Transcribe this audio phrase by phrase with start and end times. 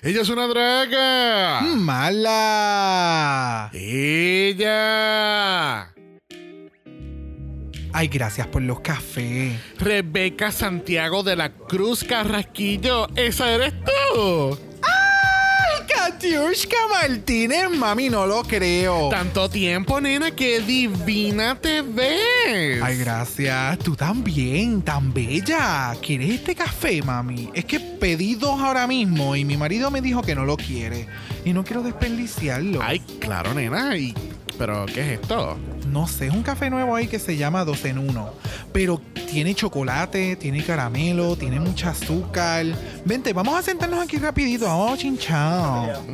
[0.00, 1.60] Ella es una draga.
[1.74, 3.68] Mala.
[3.72, 4.72] Ella.
[7.92, 9.58] Ay, gracias por los cafés.
[9.80, 13.08] Rebeca Santiago de la Cruz Carrasquillo.
[13.16, 14.56] ¿Esa eres tú?
[16.18, 19.08] Katiushka Martínez, mami, no lo creo.
[19.08, 22.82] Tanto tiempo, nena, qué divina te ves.
[22.82, 23.78] Ay, gracias.
[23.78, 25.94] Tú también, tan bella.
[26.02, 27.50] ¿Quieres este café, mami?
[27.54, 31.06] Es que pedí dos ahora mismo y mi marido me dijo que no lo quiere.
[31.44, 32.80] Y no quiero desperdiciarlo.
[32.82, 33.96] Ay, claro, nena.
[33.96, 34.12] Y,
[34.58, 35.56] ¿Pero qué es esto?
[35.86, 38.32] No sé, es un café nuevo ahí que se llama 2 en 1.
[38.72, 42.66] Pero tiene chocolate, tiene caramelo, tiene mucha azúcar.
[43.04, 44.66] Vente, vamos a sentarnos aquí rapidito.
[44.66, 46.04] Vamos a chinchao.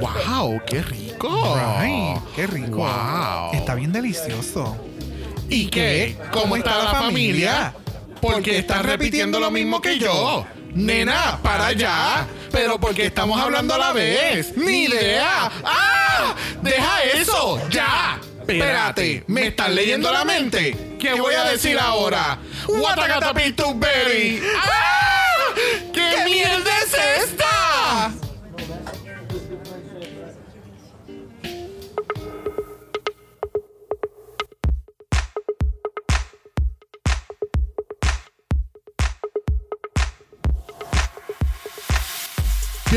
[0.00, 0.60] ¡Wow!
[0.66, 1.56] ¡Qué rico!
[1.56, 2.76] Ay, qué rico.
[2.76, 3.52] Wow.
[3.52, 4.76] Está bien delicioso.
[5.48, 6.16] ¿Y qué?
[6.32, 7.74] ¿Cómo está la familia?
[8.20, 10.46] Porque estás repitiendo lo mismo que yo.
[10.76, 12.26] Nena, para allá.
[12.52, 14.56] Pero porque estamos hablando a la vez.
[14.56, 15.50] Ni idea.
[15.64, 16.34] ¡Ah!
[16.62, 17.60] ¡Deja eso!
[17.70, 18.20] ¡Ya!
[18.40, 20.96] Espérate, ¿me estás leyendo la mente?
[21.00, 22.38] ¿Qué voy a decir ahora?
[23.74, 24.40] Berry.
[24.56, 25.36] ¡Ah!
[25.92, 27.65] ¿Qué, mierda es esta?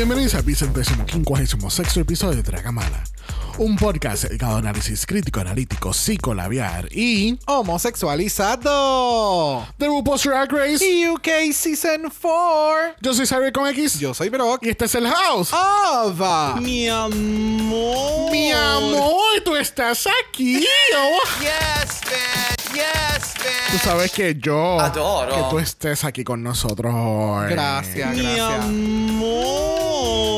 [0.00, 3.04] Bienvenidos al vicentésimo quincuagésimo sexto episodio de Dragamala,
[3.58, 9.66] un podcast dedicado a análisis crítico, analítico, psicolabiar y Homosexualizado.
[9.76, 10.82] de RuPaul's Drag Race.
[11.10, 12.94] UK Season 4.
[13.02, 14.64] Yo soy Cyber con X Yo soy Brock.
[14.64, 15.50] y este es el House.
[15.52, 16.54] Ava.
[16.56, 18.30] Mi amor.
[18.32, 20.66] Mi amor, tú estás aquí.
[20.96, 21.18] Oh.
[21.42, 22.72] Yes, bitch.
[22.72, 23.42] Yes, Tú
[23.74, 23.82] bitch.
[23.82, 25.34] sabes que yo Adoro.
[25.34, 27.50] que tú estés aquí con nosotros hoy.
[27.50, 28.64] Gracias, Mi gracias.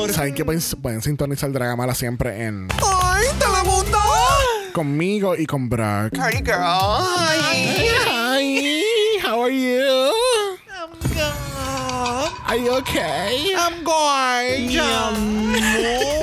[0.04, 0.12] Amor.
[0.12, 3.98] Saben que pueden, pueden sintonizar Dragamala siempre en ¡Ay, Telemundo!
[4.72, 6.16] conmigo y con Brock.
[6.16, 6.62] Party girl.
[6.62, 7.88] Ay.
[8.06, 10.12] Hi, how are you?
[12.46, 13.54] Are you okay?
[13.56, 14.66] I'm going.
[14.66, 16.21] Mi amor.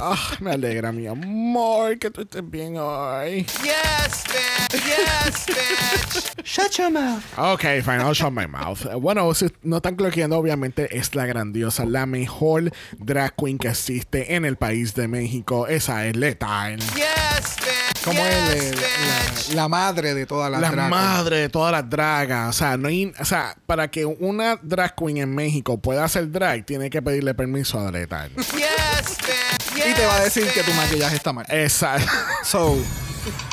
[0.00, 3.46] Ah, me alegra, mi amor, que tú estés bien hoy.
[3.62, 4.82] Yes, bitch.
[4.84, 6.44] Yes, bitch.
[6.44, 7.22] Shut your mouth.
[7.36, 8.84] Ok, fine, I'll shut my mouth.
[9.00, 14.34] Bueno, si no están cloqueando, obviamente es la grandiosa, la mejor drag queen que existe
[14.34, 15.66] en el país de México.
[15.66, 16.78] Esa es Letal.
[16.78, 18.04] Yes, bitch.
[18.04, 19.48] Como yes, es bitch.
[19.50, 22.48] la, la madre de todas las La drag madre de todas las dragas.
[22.48, 26.30] O sea, no hay, o sea, para que una drag queen en México pueda hacer
[26.30, 28.30] drag, tiene que pedirle permiso a Letal.
[28.36, 29.71] Yes, bitch.
[29.74, 31.46] Yes, Y te va a decir que tu maquillaje está mal.
[31.48, 32.10] Exacto.
[32.44, 32.76] So,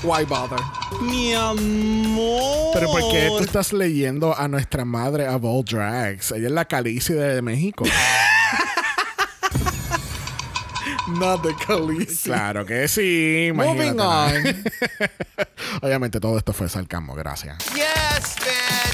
[0.03, 0.59] why bother?
[1.01, 2.71] Mi amor.
[2.73, 6.31] Pero ¿por qué tú estás leyendo a nuestra madre of all drags?
[6.31, 7.85] Ella es la Calici de México.
[11.07, 12.29] Not the Khaleesi.
[12.29, 13.51] claro que sí.
[13.53, 14.63] Moving imagínate.
[15.81, 17.57] Obviamente todo esto fue sarcasmo, gracias.
[17.73, 18.88] Yes, bitch.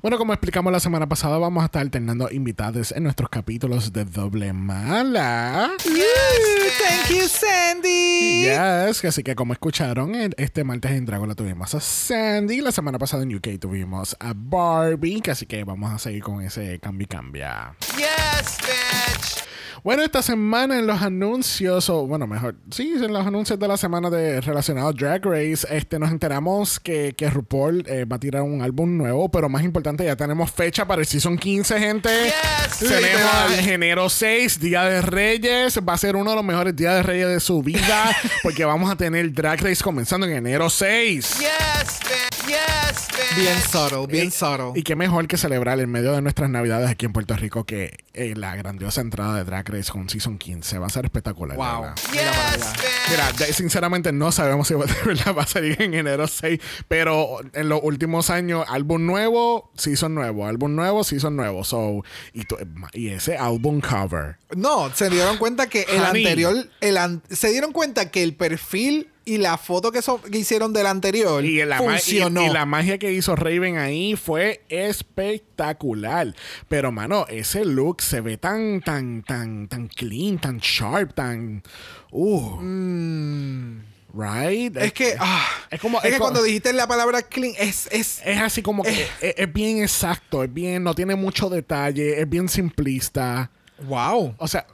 [0.00, 4.06] Bueno, como explicamos la semana pasada, vamos a estar alternando invitados en nuestros capítulos de
[4.06, 5.72] Doble Mala.
[5.78, 8.44] Thank you, Sandy.
[8.44, 12.98] Yes, así que como escucharon, este martes en Dragon la tuvimos a Sandy, la semana
[12.98, 17.08] pasada en UK tuvimos a Barbie, así que vamos a seguir con ese cambio y
[17.08, 17.74] cambia.
[17.96, 19.44] Yes, bitch.
[19.84, 23.76] Bueno, esta semana en los anuncios, o bueno, mejor, sí, en los anuncios de la
[23.76, 28.20] semana de relacionado a Drag Race, este, nos enteramos que, que RuPaul eh, va a
[28.20, 32.08] tirar un álbum nuevo, pero más importante, ya tenemos fecha para el Season 15, gente.
[32.26, 32.78] Yes.
[32.78, 35.80] Tenemos el enero 6, Día de Reyes.
[35.80, 38.88] Va a ser uno de los mejores días de Reyes de su vida, porque vamos
[38.88, 41.38] a tener Drag Race comenzando en enero 6.
[41.40, 42.41] Yes, bitch.
[42.46, 43.36] Yes, bitch.
[43.36, 44.72] Bien subtle, bien subtle.
[44.74, 47.96] Y qué mejor que celebrar en medio de nuestras navidades aquí en Puerto Rico que
[48.14, 50.78] eh, la grandiosa entrada de Drag Race con Season 15.
[50.78, 51.56] Va a ser espectacular.
[51.56, 51.94] Wow.
[52.12, 52.72] Yes.
[53.10, 56.58] Mira, ya- sinceramente no sabemos si de verdad va a salir en enero 6,
[56.88, 61.64] pero en los últimos años, álbum nuevo, season nuevo, álbum nuevo, season nuevo.
[61.64, 62.02] So,
[62.32, 62.56] y, tu-
[62.92, 64.36] y ese álbum cover.
[64.56, 66.24] No, se dieron cuenta que el Honey.
[66.24, 70.38] anterior, el an- se dieron cuenta que el perfil y la foto que, so- que
[70.38, 71.78] hicieron del anterior Y la,
[72.42, 76.34] y- la magia que hizo Raven ahí fue espectacular.
[76.68, 81.62] Pero, mano, ese look se ve tan, tan, tan, tan clean, tan sharp, tan.
[82.10, 82.58] Uh.
[84.14, 84.74] Right?
[84.74, 84.78] Mm.
[84.78, 88.20] es que, ah, es como- es es que cuando dijiste la palabra clean, es, es,
[88.24, 92.28] Es así como que es, es bien exacto, es bien, no tiene mucho detalle, es
[92.28, 93.50] bien simplista.
[93.84, 94.34] Wow.
[94.38, 94.66] O sea,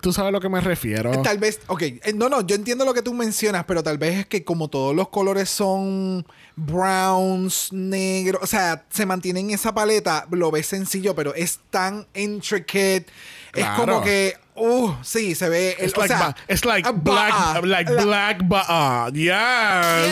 [0.00, 1.10] tú sabes a lo que me refiero.
[1.22, 4.20] Tal vez, ok, eh, no, no, yo entiendo lo que tú mencionas, pero tal vez
[4.20, 6.26] es que como todos los colores son
[6.56, 12.06] browns, negros, o sea, se mantienen en esa paleta, lo ves sencillo, pero es tan
[12.14, 13.06] intricate,
[13.54, 17.32] es como que, uh, sí, se ve, o like, sea, ba- it's like ah, black,
[17.32, 19.10] bah, like la- black ba'a.
[19.12, 20.06] Yes.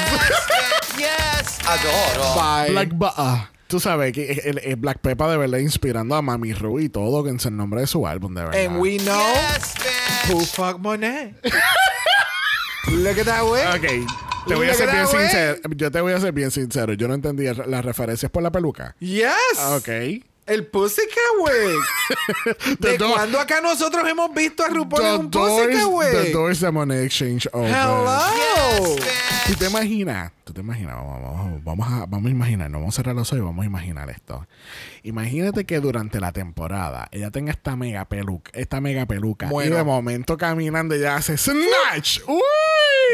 [0.99, 0.99] Yes.
[0.99, 1.59] Yes.
[1.67, 2.35] Adoro.
[2.35, 2.71] bye.
[2.71, 3.51] Black ba'a.
[3.71, 7.23] Tú sabes que el, el Black Pepper de verdad inspirando a Mami Ru y todo,
[7.23, 8.67] que es el nombre de su álbum, de verdad.
[8.67, 9.75] And we know Yes,
[10.29, 11.37] who fuck Monet.
[12.91, 13.63] Look at that way.
[13.69, 14.09] Ok,
[14.49, 15.61] te voy a ser bien sincero.
[15.77, 16.95] Yo te voy a ser bien sincero.
[16.95, 18.97] Yo no entendí las referencias por la peluca.
[18.99, 19.31] Yes.
[19.69, 19.89] Ok.
[20.47, 22.57] El Pussycat Wig.
[22.81, 25.81] The ¿De door- cuándo acá nosotros hemos visto a RuPaul en The un doors, Pussycat
[25.81, 25.87] the
[26.25, 26.33] Wig?
[26.33, 27.69] doors de Money Exchange open.
[27.75, 28.97] Hello.
[28.97, 30.33] Yes, ¿Tú te imaginas?
[30.45, 30.97] ¿Tú te imaginas?
[30.97, 33.63] Vamos, vamos, vamos a, vamos a imaginar, no vamos a cerrar los ojos y vamos
[33.63, 34.47] a imaginar esto.
[35.05, 39.75] Imagínate que durante la temporada ella tenga esta mega peluca, esta mega peluca Bueno.
[39.75, 42.21] y de momento caminando ella hace snatch.
[42.27, 42.41] ¡Uy!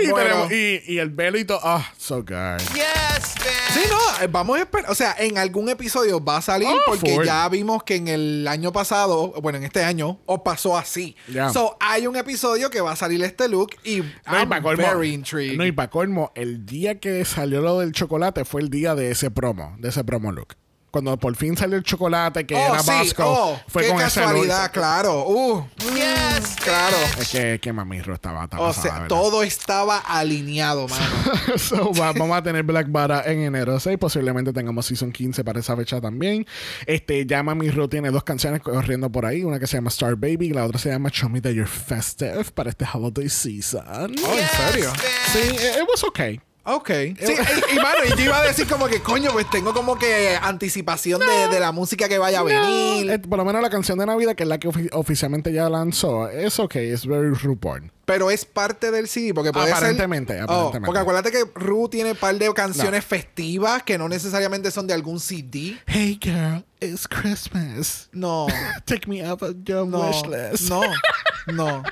[0.02, 0.48] Y, Bueno.
[0.48, 1.60] tenemos- y, y el y todo.
[1.62, 2.58] Oh, so good.
[2.74, 3.34] Yes.
[3.72, 4.90] Sí, no, eh, vamos a esperar.
[4.90, 8.48] O sea, en algún episodio va a salir Oh, porque ya vimos que en el
[8.48, 11.16] año pasado, bueno, en este año, o pasó así.
[11.28, 11.50] Ya.
[11.50, 14.60] So, hay un episodio que va a salir este look y No, y I'm pa'
[14.60, 15.56] colmo- very intrigued.
[15.56, 19.10] no, y pa' colmo, el día que salió lo del chocolate fue el día de
[19.10, 20.54] ese promo, de ese promo look.
[20.96, 24.00] Cuando por fin salió el chocolate, que oh, era sí, Vasco, oh, fue qué con
[24.00, 24.72] ese casualidad, look.
[24.72, 25.24] claro.
[25.28, 26.96] Uh, Yes, claro.
[27.20, 29.08] Es que, que Mami Ro estaba, estaba O pasada, sea, ¿verdad?
[29.08, 31.58] todo estaba alineado, mano.
[31.58, 33.98] So, va- vamos a tener Black Bara en enero 6.
[33.98, 36.46] Posiblemente tengamos Season 15 para esa fecha también.
[36.86, 39.44] Este, ya Mami Ro tiene dos canciones corriendo por ahí.
[39.44, 41.68] Una que se llama Star Baby y la otra se llama Show Me That You're
[41.68, 43.84] Festive para este holiday season.
[44.24, 44.92] Oh, ¿en Yes, serio?
[44.92, 45.32] bitch.
[45.32, 46.40] Sí, it, it was okay.
[46.68, 46.88] Ok.
[46.88, 49.96] Sí, y, y, mano, y yo iba a decir como que, coño, pues tengo como
[49.98, 53.08] que anticipación de, de la música que vaya a venir.
[53.10, 55.68] Eh, por lo menos la canción de Navidad, que es la que ofi- oficialmente ya
[55.70, 57.92] lanzó, es okay, es very RuPaul.
[58.04, 60.42] Pero es parte del CD, porque puede Aparentemente, ser...
[60.42, 60.78] aparentemente.
[60.78, 64.86] Oh, porque acuérdate que Ru tiene un par de canciones festivas que no necesariamente son
[64.86, 65.76] de algún CD.
[65.86, 68.08] Hey girl, it's Christmas.
[68.12, 68.46] No,
[68.86, 70.68] Take me up on your no, wish list.
[70.70, 70.80] no,
[71.52, 71.82] no.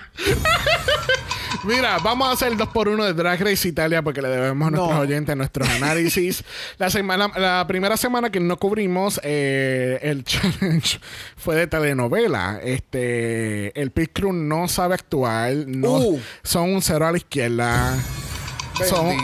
[1.65, 4.77] Mira, vamos a hacer el 2x1 de Drag Race Italia porque le debemos a No.
[4.79, 6.45] nuestros oyentes nuestros análisis.
[6.79, 10.99] la, semana, la primera semana que no cubrimos eh, el challenge
[11.37, 12.61] fue de telenovela.
[12.62, 16.21] Este, el Pit Crew no sabe actuar, no, Uh.
[16.43, 17.97] son un cero a la izquierda.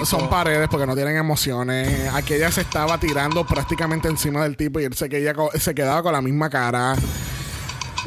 [0.04, 2.08] Son, paredes porque no tienen emociones.
[2.14, 6.02] Aquella se estaba tirando prácticamente encima del tipo y él se, quedaba con- se quedaba
[6.04, 6.94] con la misma cara.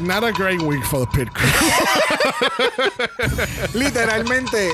[0.00, 1.48] Not a great week for the pit crew.
[3.78, 4.70] Literalmente,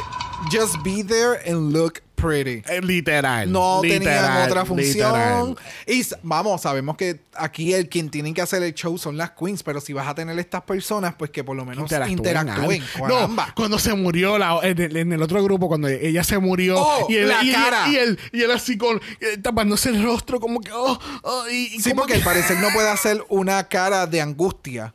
[0.50, 2.62] just be there and look pretty.
[2.68, 3.50] Eh, literal.
[3.50, 5.12] No literal, tenían otra función.
[5.12, 5.56] literal.
[5.86, 9.62] Y vamos, sabemos que aquí el quien tienen que hacer el show son las queens,
[9.62, 12.82] pero si vas a tener estas personas, pues que por lo menos Interactúen.
[13.08, 16.76] No, cuando se murió la, en, el, en el otro grupo, cuando ella se murió
[16.78, 17.88] Oh, y, él, la y, cara.
[17.88, 20.70] y él, y él así con eh, tapándose el rostro, como que.
[20.72, 24.92] oh, oh, y, Sí, porque que- al parecer no puede hacer una cara de angustia.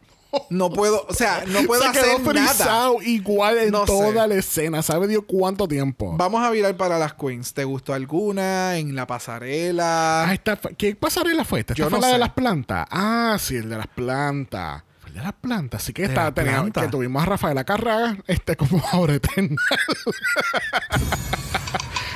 [0.49, 2.89] No puedo, o sea, no puedo se quedó hacer nada.
[3.03, 4.27] igual en No toda sé.
[4.29, 4.81] la escena.
[4.81, 6.15] ¿Sabe Dios cuánto tiempo?
[6.17, 7.53] Vamos a virar para las queens.
[7.53, 10.27] ¿Te gustó alguna en la pasarela?
[10.29, 11.73] Ah, esta fue- ¿Qué pasarela fue esta?
[11.73, 12.85] ¿Esta Yo fue no la de las plantas?
[12.91, 14.83] Ah, sí, el de las plantas.
[14.99, 15.81] Fue el de las plantas.
[15.83, 16.83] Así que De las plantas.
[16.85, 19.55] que tuvimos a Rafaela Carraga este, como ahora eterna.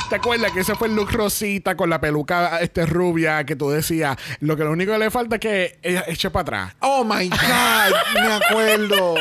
[0.09, 3.69] ¿Te acuerdas que ese fue el look rosita con la peluca este, rubia que tú
[3.69, 4.17] decías?
[4.39, 6.75] Lo que lo único que le falta es que ella eche para atrás.
[6.79, 9.15] Oh my God, me acuerdo.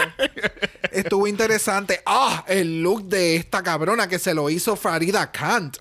[0.90, 2.00] Estuvo interesante.
[2.06, 5.76] Ah, el look de esta cabrona que se lo hizo Farida Kant.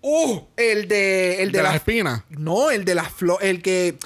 [0.00, 1.40] Uh, el de.
[1.42, 2.22] El de, De las la- espinas.
[2.30, 3.48] No, el de las flores.
[3.48, 3.96] El que.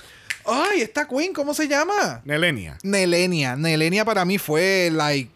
[0.45, 2.21] Ay, esta queen, ¿cómo se llama?
[2.27, 2.77] Nelenia.
[2.83, 3.57] Nelenia.
[3.57, 5.31] Nelenia para mí fue, like,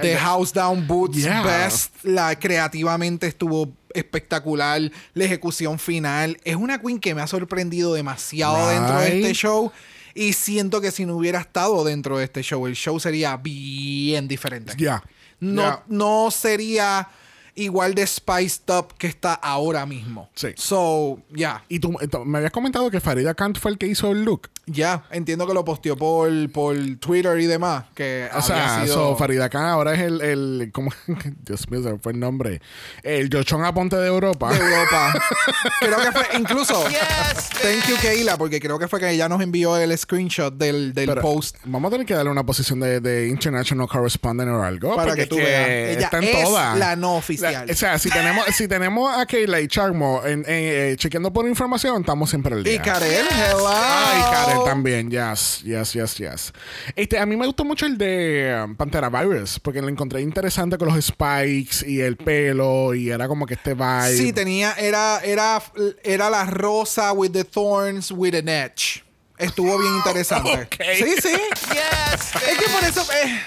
[0.00, 1.42] The House Down Boots Yeah.
[1.42, 2.04] Best.
[2.04, 4.90] La, creativamente estuvo espectacular.
[5.14, 6.38] La ejecución final.
[6.44, 9.72] Es una queen que me ha sorprendido demasiado dentro de este show.
[10.14, 14.26] Y siento que si no hubiera estado dentro de este show, el show sería bien
[14.26, 14.72] diferente.
[14.76, 15.02] Ya.
[15.40, 17.08] No, no sería
[17.54, 20.30] igual de spiced up que está ahora mismo.
[20.34, 20.48] Sí.
[20.56, 21.64] So, ya.
[21.68, 24.48] Y tú tú me habías comentado que Farida Kant fue el que hizo el look.
[24.70, 27.84] Ya, entiendo que lo posteó por, por Twitter y demás.
[27.94, 28.94] Que O sea, sido...
[28.94, 30.90] so, Farida Khan ahora es el, el ¿cómo?
[31.44, 32.60] Dios mío, se me fue el nombre.
[33.02, 34.52] El Yochón Aponte de Europa.
[34.52, 35.12] de Europa.
[35.80, 39.40] creo que fue, incluso, Yes, thank you Keila, porque creo que fue que ella nos
[39.40, 41.56] envió el screenshot del, del Pero post.
[41.64, 44.94] Vamos a tener que darle una posición de, de International Correspondent o algo.
[44.96, 45.68] Para que tú veas.
[45.96, 46.78] Ella está en es todas.
[46.78, 47.66] la no oficial.
[47.66, 51.32] La- o sea, si tenemos, si tenemos a Keila y Charmo en, en, eh, chequeando
[51.32, 52.74] por información, estamos siempre al día.
[52.74, 53.66] Y Karel, hello.
[53.68, 56.52] Ay, Karel él también, yes, yes, yes, yes.
[56.94, 60.78] Este, a mí me gustó mucho el de um, Pantera Virus, porque lo encontré interesante
[60.78, 64.16] con los spikes y el pelo, y era como que este vibe.
[64.16, 65.62] Sí, tenía, era, era,
[66.02, 69.04] era la rosa with the thorns with an edge.
[69.38, 70.48] Estuvo bien interesante.
[70.62, 70.82] Ok.
[70.96, 71.28] Sí, sí.
[71.72, 73.40] Yes, Es que por eso, eh,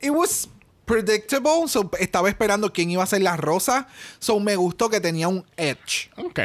[0.00, 0.48] it was
[0.84, 1.68] predictable.
[1.68, 3.86] So, estaba esperando quién iba a ser la rosa.
[4.18, 6.10] So, me gustó que tenía un edge.
[6.16, 6.40] Ok.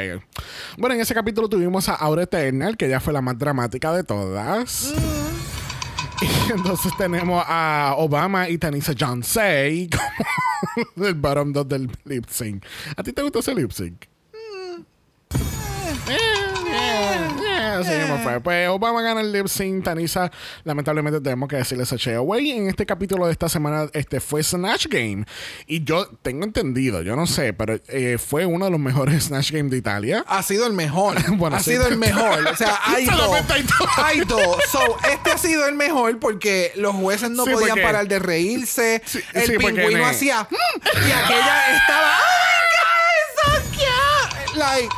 [0.77, 4.03] Bueno, en ese capítulo tuvimos a Aura Eternal, que ya fue la más dramática de
[4.03, 4.93] todas.
[6.21, 9.89] Y entonces tenemos a Obama y Tanisa Johnsey
[10.93, 12.65] como el bottom dos del lip sync.
[12.97, 14.03] ¿A ti te gustó ese lip sync?
[14.33, 14.83] Eh,
[17.87, 18.39] eh, eh, me fue.
[18.41, 19.83] Pues Obama gana el lip sync.
[19.83, 20.31] Tanisa,
[20.63, 22.51] lamentablemente tenemos que decirle ese away.
[22.51, 25.25] En este capítulo de esta semana este fue Snatch Game.
[25.67, 29.51] Y yo tengo entendido, yo no sé, pero eh, fue uno de los mejores Snatch
[29.51, 30.23] Game de Italia.
[30.27, 31.17] Ha sido el mejor.
[31.39, 31.71] Bueno, ha sí.
[31.71, 32.45] sido el mejor.
[32.47, 33.39] O sea, hay dos.
[33.97, 34.57] Hay dos.
[34.71, 34.79] So,
[35.11, 39.01] este ha sido el mejor porque los jueces no Sí, podían porque- parar de reírse.
[39.05, 40.43] Sí, el pingüino hacía.
[40.49, 42.17] "Mm", y aquella estaba.
[42.17, 43.61] ¡Oh my God!
[43.61, 44.57] ¡So cute!
[44.59, 44.89] Like,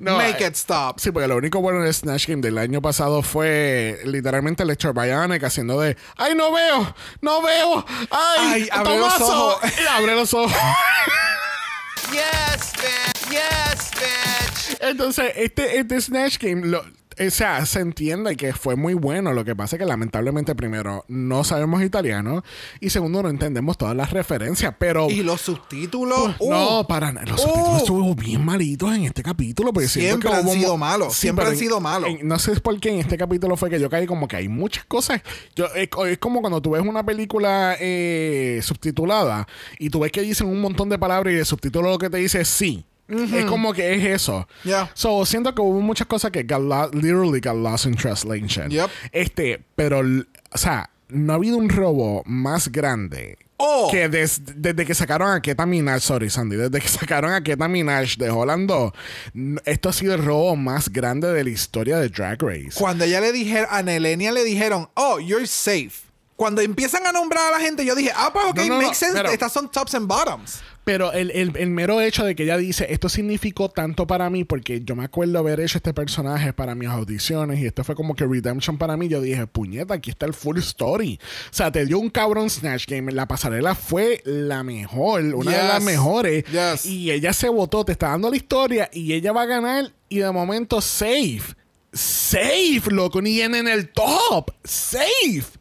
[0.00, 0.98] No, make eh, it stop.
[0.98, 5.44] Sí, porque lo único bueno del Snatch Game del año pasado fue literalmente Lecture Bionic
[5.44, 6.94] haciendo de ¡Ay, no veo!
[7.20, 7.84] ¡No veo!
[8.10, 8.38] ¡Ay!
[8.52, 9.46] Ay, abre los Tomaso".
[9.56, 9.70] ojos.
[9.78, 10.52] Y abre los ojos.
[12.12, 13.30] yes, bitch.
[13.30, 14.78] Yes, bitch.
[14.80, 16.84] Entonces, este, este Snatch Game, lo-
[17.18, 19.32] o sea, se entiende que fue muy bueno.
[19.32, 22.42] Lo que pasa es que lamentablemente, primero, no sabemos italiano.
[22.80, 24.74] Y segundo, no entendemos todas las referencias.
[24.78, 25.10] Pero.
[25.10, 26.36] Y los subtítulos.
[26.38, 27.26] uh, no, para nada.
[27.26, 27.48] Los Uh.
[27.48, 29.72] subtítulos estuvieron bien malitos en este capítulo.
[29.72, 32.10] Porque Siempre que han hubo sido malos, siempre han sido malos.
[32.10, 34.48] en- no sé por qué en este capítulo fue que yo caí como que hay
[34.48, 35.20] muchas cosas.
[35.56, 39.46] Yo, es, es como cuando tú ves una película eh, subtitulada
[39.78, 42.18] y tú ves que dicen un montón de palabras y el subtítulo lo que te
[42.18, 42.84] dice es sí.
[43.10, 44.46] Es como que es eso.
[44.64, 44.90] Yeah.
[44.94, 48.70] So, siento que hubo muchas cosas que got lo- literally got lost in translation.
[48.70, 48.90] Yep.
[49.12, 53.88] Este, pero, o sea, no ha habido un robo más grande Oh.
[53.90, 57.68] que des- desde que sacaron a Keta Minaj, sorry Sandy, desde que sacaron a Keta
[57.68, 58.92] Minaj de Holland 2,
[59.34, 62.70] n- esto ha sido el robo más grande de la historia de Drag Race.
[62.74, 66.08] Cuando ella le dijeron, a Nelenia le dijeron, oh, you're safe.
[66.36, 68.82] Cuando empiezan a nombrar a la gente, yo dije, ah, pues ok, No, no, no,
[68.82, 69.12] makes sense.
[69.14, 70.62] pero- Estas son tops and bottoms.
[70.84, 74.44] Pero el, el- el mero hecho de que ella dice, esto significó tanto para mí,
[74.44, 78.14] porque yo me acuerdo haber hecho este personaje para mis audiciones y esto fue como
[78.16, 79.06] que redemption para mí.
[79.08, 81.20] Yo dije, puñeta, aquí está el full story.
[81.50, 83.12] O sea, te dio un cabrón Snatch Game.
[83.12, 86.44] La pasarela fue la mejor, una de las mejores.
[86.46, 86.86] Yes.
[86.86, 90.18] Y ella se votó, te está dando la historia y ella va a ganar y
[90.18, 91.54] de momento safe.
[91.92, 94.50] Safe, loco, ni en, en el top.
[94.64, 95.58] Safe.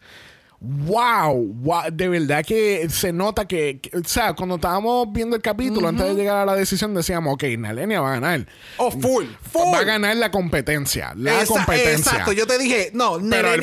[0.62, 5.42] Wow, wow, de verdad que se nota que, que- o sea, cuando estábamos viendo el
[5.42, 8.46] capítulo, antes de llegar a la decisión, decíamos, ok, Nalenia va a ganar.
[8.78, 9.74] Oh, full, full.
[9.74, 11.14] Va a ganar la competencia.
[11.16, 12.12] La Esa- competencia.
[12.12, 13.62] Exacto, yo te dije, no, Pero el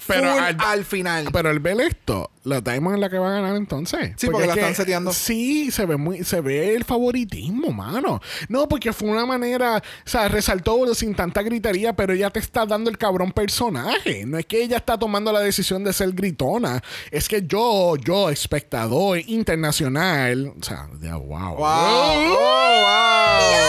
[0.00, 1.28] Full pero al, final.
[1.30, 4.14] Pero el ver esto, la Diamond es la que va a ganar entonces.
[4.16, 5.12] Sí, porque es la que- están seteando.
[5.12, 8.20] Sí, se ve muy, se ve el favoritismo, mano.
[8.48, 12.64] No, porque fue una manera, o sea, resaltó sin tanta gritería, pero ella te está
[12.64, 14.24] dando el cabrón personaje.
[14.24, 16.82] No es que ella está tomando la decisión de ser gritona.
[17.10, 21.56] Es que yo, yo, espectador internacional, o sea, ya, wow.
[21.56, 21.58] wow.
[21.58, 22.36] Oh,
[22.80, 23.60] wow.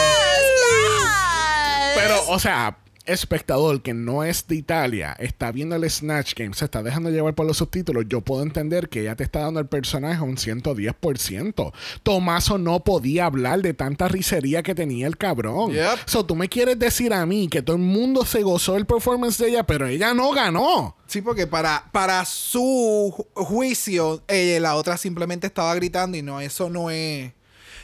[1.95, 2.77] Pero, o sea,
[3.13, 7.35] espectador que no es de Italia, está viendo el Snatch Game, se está dejando llevar
[7.35, 11.71] por los subtítulos, yo puedo entender que ella te está dando el personaje un 110%.
[12.03, 15.71] Tomaso no podía hablar de tanta risería que tenía el cabrón.
[15.73, 15.99] Yep.
[16.05, 19.37] So, tú me quieres decir a mí que todo el mundo se gozó el performance
[19.37, 20.95] de ella, pero ella no ganó.
[21.07, 26.39] Sí, porque para, para su ju- juicio, eh, la otra simplemente estaba gritando y no,
[26.41, 27.31] eso no es.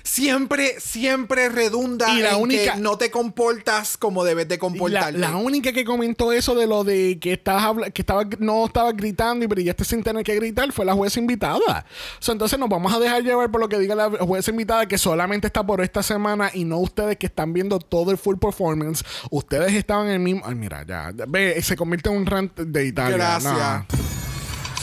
[0.03, 5.17] Siempre, siempre redunda Y la en única- que no te comportas como debes de comportarte.
[5.19, 9.43] la única que comentó eso de lo de que estabas que estaba no estaba gritando
[9.45, 11.85] y brillaste sin tener que gritar fue la jueza invitada.
[12.19, 14.97] So, entonces nos vamos a dejar llevar por lo que diga la jueza invitada que
[14.97, 19.03] solamente está por esta semana y no ustedes que están viendo todo el full performance.
[19.29, 20.41] Ustedes estaban en el mismo.
[20.45, 21.11] Ay, mira, ya.
[21.27, 23.17] Ve, se convierte en un rant de Italia.
[23.17, 24.26] Gracias.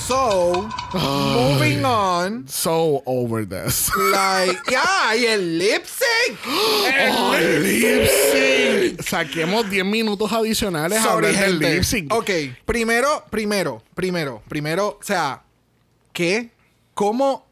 [0.07, 2.47] So, moving on.
[2.47, 3.91] So over this.
[3.97, 6.39] Like, ya, y el lip sync.
[6.47, 9.03] ¡Oh, el lip sync!
[9.03, 12.13] Saquemos 10 minutos adicionales a Sorry, hablar del lip sync.
[12.13, 12.31] Ok,
[12.67, 15.43] primero, primero, primero, primero, o sea,
[16.13, 16.51] ¿qué?
[16.93, 17.47] ¿Cómo?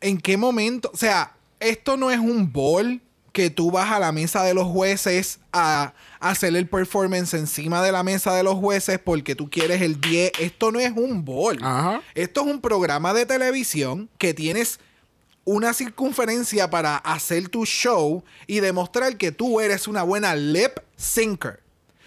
[0.00, 0.90] ¿En qué momento?
[0.92, 3.00] O sea, esto no es un ball
[3.32, 7.90] que tú vas a la mesa de los jueces a hacer el performance encima de
[7.90, 10.32] la mesa de los jueces porque tú quieres el 10.
[10.38, 11.58] Esto no es un ball.
[11.62, 12.02] Ajá.
[12.14, 14.80] Esto es un programa de televisión que tienes
[15.44, 21.60] una circunferencia para hacer tu show y demostrar que tú eres una buena lip syncer.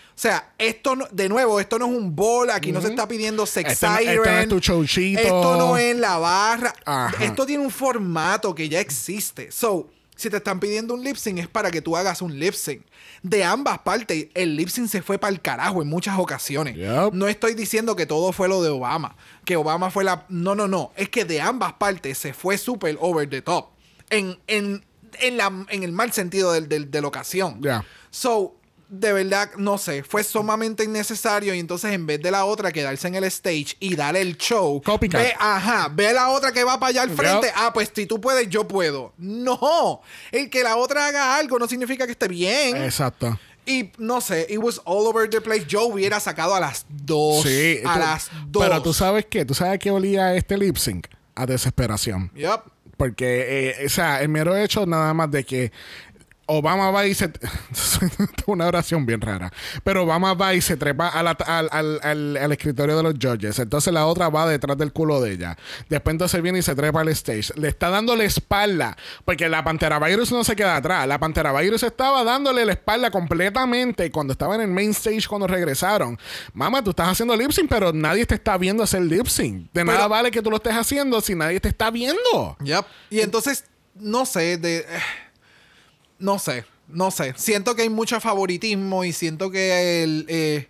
[0.09, 3.05] O sea, esto no- de nuevo, esto no es un bol, aquí no se está
[3.05, 4.13] pidiendo sex Esto no- siren.
[4.19, 5.19] esto no es tu showcito.
[5.19, 6.73] Esto no es la barra.
[6.85, 7.21] Ajá.
[7.21, 9.51] Esto tiene un formato que ya existe.
[9.51, 12.53] So, si te están pidiendo un lip sync es para que tú hagas un lip
[12.53, 12.81] sync.
[13.21, 16.75] De ambas partes, el lip sync se fue para el carajo en muchas ocasiones.
[16.75, 17.13] Yep.
[17.13, 19.15] No estoy diciendo que todo fue lo de Obama.
[19.45, 20.25] Que Obama fue la.
[20.29, 20.91] No, no, no.
[20.95, 23.67] Es que de ambas partes se fue súper over the top.
[24.09, 24.85] En, en,
[25.19, 27.59] en, la, en el mal sentido del- del- de la ocasión.
[27.61, 27.83] Ya.
[28.11, 28.54] So,
[28.87, 33.07] de verdad, no sé, fue sumamente innecesario y entonces en vez de la otra quedarse
[33.07, 35.21] en el stage y dar el show, Copycat.
[35.21, 38.21] ve, ajá, ve la otra que va para allá al frente, ah, pues si tú
[38.21, 39.13] puedes, yo puedo.
[39.17, 40.01] No,
[40.31, 42.77] el que la otra haga algo no significa que esté bien.
[42.77, 43.39] Exacto.
[43.65, 45.65] Y no sé, it was all over the place.
[45.67, 47.41] Yo hubiera sacado a las dos.
[47.43, 47.79] Sí.
[47.83, 48.63] a tú- las dos.
[48.63, 52.31] Pero tú sabes qué, tú sabes a qué olía este lip sync a desesperación.
[52.35, 52.61] Yep.
[52.95, 55.71] Porque, eh, o sea, el mero hecho nada más de que
[56.47, 57.31] Obama va y se...
[58.45, 59.51] una oración bien rara.
[59.83, 63.13] Pero Obama va y se trepa a la- al, al- al- al escritorio de los
[63.19, 63.57] judges.
[63.59, 65.57] Entonces la otra va detrás del culo de ella.
[65.89, 67.51] Después entonces viene y se trepa al stage.
[67.55, 68.95] Le está dando la espalda.
[69.25, 71.07] Porque la Pantera Virus no se queda atrás.
[71.07, 75.47] La Pantera Virus estaba dándole la espalda completamente cuando estaba en el main stage cuando
[75.47, 76.17] regresaron.
[76.53, 79.71] Mamá, tú estás haciendo lip sync, pero nadie te está viendo hacer lip sync.
[79.73, 82.55] De nada Pero- vale que tú lo estés haciendo si nadie te está viendo.
[82.63, 82.85] Yep.
[83.09, 84.85] Y entonces, no sé, de.
[86.19, 87.33] No sé, no sé.
[87.37, 90.25] Siento que hay mucho favoritismo y siento que el.
[90.29, 90.67] eh,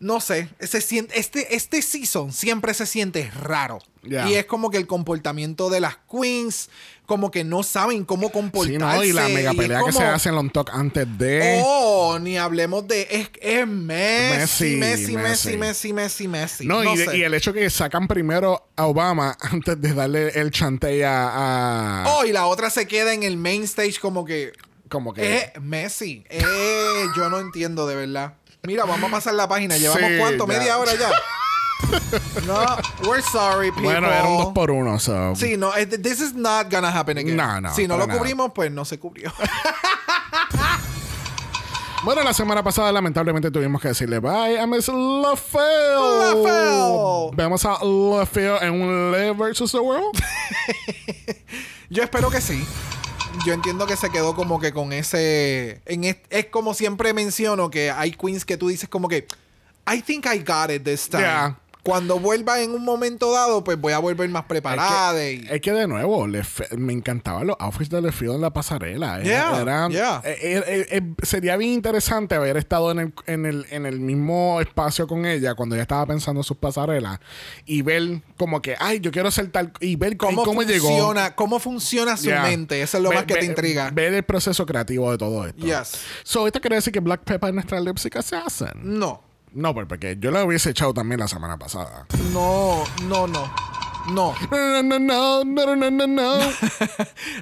[0.00, 3.78] no sé, se siente, este, este season siempre se siente raro.
[4.02, 6.68] Y es como que el comportamiento de las queens,
[7.06, 8.72] como que no saben cómo comportarse.
[8.74, 11.62] Sí, no, y la mega pelea que se hace en Long Talk antes de.
[11.64, 13.06] Oh, ni hablemos de.
[13.10, 15.56] Es, es Messi, Messi, Messi, Messi, Messi.
[15.56, 16.66] Messi, Messi, Messi.
[16.66, 17.16] no, y, sé.
[17.16, 22.02] y el hecho que sacan primero a Obama antes de darle el chantey a.
[22.02, 24.52] a- Oh, y la otra se queda en el main stage como que.
[24.88, 25.36] Como que.
[25.38, 26.24] Eh, Messi.
[26.28, 28.34] Eh, yo no entiendo de verdad.
[28.62, 29.76] Mira, vamos a pasar la página.
[29.76, 30.46] ¿Llevamos Sí, cuánto?
[30.46, 30.58] ya.
[30.58, 31.10] ¿Media hora ya?
[32.46, 32.64] No,
[33.08, 33.84] we're sorry, people.
[33.84, 35.34] bueno, era un 2 por 1 so.
[35.36, 37.36] Sí, no, eh, this is not gonna happen again.
[37.36, 38.18] No, no, Si no lo nada.
[38.18, 39.32] cubrimos, pues no se cubrió.
[42.04, 45.62] Bueno, la semana pasada lamentablemente tuvimos que decirle bye a Miss LaFell.
[46.44, 47.34] LaFell.
[47.34, 50.12] Vemos a LaFell en un Live versus the World.
[51.88, 52.66] Yo espero que sí.
[53.44, 55.80] Yo entiendo que se quedó como que con ese.
[55.86, 59.26] En es, es como siempre menciono que hay queens que tú dices como que.
[59.86, 61.56] I think I got it this time.
[61.84, 65.20] Cuando vuelva en un momento dado, pues voy a volver más preparada.
[65.22, 65.40] Es y...
[65.46, 66.26] que, es que de nuevo,
[66.76, 69.20] me encantaban los outfits de LeFeel en la pasarela.
[69.20, 70.22] Era- Yeah, eran- yeah.
[70.24, 74.60] eh, eh, eh, sería bien interesante haber estado en el, en, el, en el mismo
[74.60, 77.20] espacio con ella cuando ella estaba pensando en sus pasarelas
[77.66, 79.70] y ver como que, ay, yo quiero ser tal.
[79.80, 80.88] Y ver ¿Cómo, cómo, llegó.
[80.88, 82.42] funciona, ¿Cómo funciona su Yeah.
[82.44, 82.80] mente?
[82.80, 83.90] Eso es lo Ve- más que te intriga.
[83.90, 85.64] Ver el proceso creativo de todo esto.
[85.66, 85.92] Yes.
[86.22, 88.68] So, ¿esto quiere decir que Black Pepper es nuestra lipstick assassin?
[88.82, 89.22] No,
[89.54, 92.06] No, pues porque yo la hubiese echado también la semana pasada.
[92.32, 93.50] no, no, no.
[94.08, 94.34] No.
[94.50, 96.38] No, no, no, no, no, no, no, no.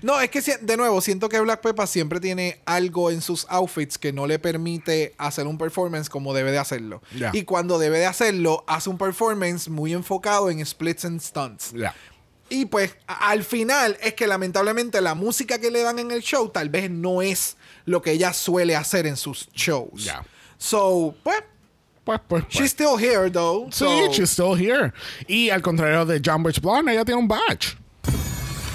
[0.03, 3.98] No, es que de nuevo, siento que Black Peppa siempre tiene algo en sus outfits
[3.98, 7.03] que no le permite hacer un performance como debe de hacerlo.
[7.33, 11.75] Y cuando debe de hacerlo, hace un performance muy enfocado en splits and stunts.
[12.48, 16.48] Y pues al final es que lamentablemente la música que le dan en el show
[16.51, 20.05] tal vez no es lo que ella suele hacer en sus shows.
[20.05, 20.25] Ya.
[20.59, 21.42] So, pues,
[22.05, 22.55] Pues, pues, pues.
[22.55, 23.69] she's still here though.
[23.71, 24.93] Sí, so- she's still here.
[25.29, 27.77] Y al contrario de John Bridge Blonde, ella tiene un badge.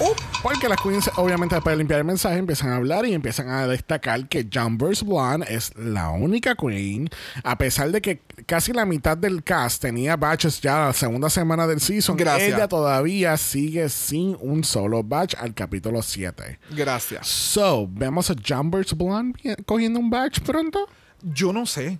[0.00, 0.14] Oh,
[0.44, 3.66] Porque las queens, obviamente, después de limpiar el mensaje, empiezan a hablar y empiezan a
[3.66, 7.10] destacar que John Blonde es la única queen,
[7.42, 11.66] a pesar de que casi la mitad del cast tenía badges ya la segunda semana
[11.66, 12.16] del season.
[12.16, 12.54] Gracias.
[12.54, 16.60] Ella todavía sigue sin un solo badge al capítulo 7.
[16.70, 17.26] gracias.
[17.26, 20.86] So, ¿vemos a John Blonde cogiendo un badge pronto?
[21.22, 21.98] Yo no sé.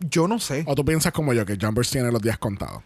[0.00, 0.62] Yo no sé.
[0.66, 2.82] ¿O tú piensas como yo que Bridge tiene los días contados?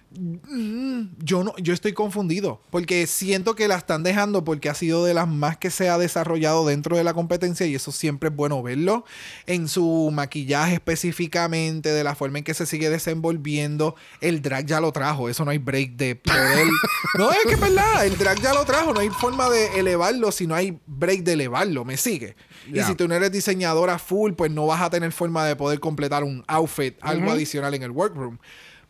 [1.18, 2.61] Yo no, yo estoy confundido.
[2.70, 5.99] Porque siento que la están dejando porque ha sido de las más que se ha
[5.99, 7.66] desarrollado dentro de la competencia.
[7.66, 9.05] Y eso siempre es bueno verlo.
[9.46, 13.96] En su maquillaje específicamente, de la forma en que se sigue desenvolviendo.
[14.20, 15.29] El drag ya lo trajo.
[15.29, 16.68] Eso no hay break de poder.
[17.18, 18.07] no, es que es verdad.
[18.07, 18.94] El drag ya lo trajo.
[18.94, 21.85] No hay forma de elevarlo si no hay break de elevarlo.
[21.85, 22.37] ¿Me sigue?
[22.73, 25.81] Y si tú no eres diseñadora full, pues no vas a tener forma de poder
[25.81, 28.38] completar un outfit, algo adicional en el workroom.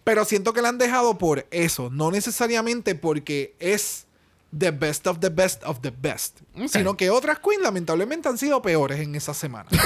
[0.04, 4.06] Pero siento que la han dejado por eso, no necesariamente porque es
[4.58, 8.60] the best of the best of the best, sino que otras queens lamentablemente han sido
[8.62, 9.68] peores en esa semana.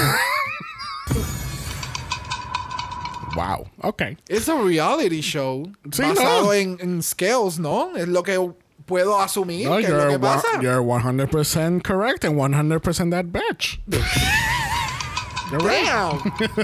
[3.34, 3.68] Wow.
[3.82, 4.02] Ok.
[4.28, 6.52] es un reality show Sí, basado no.
[6.52, 7.96] en, en scales, ¿no?
[7.96, 8.38] Es lo que
[8.87, 10.46] puedo asumir No, que es lo you're, que wa- pasa.
[10.60, 13.80] you're 100% correct and 100% that bitch.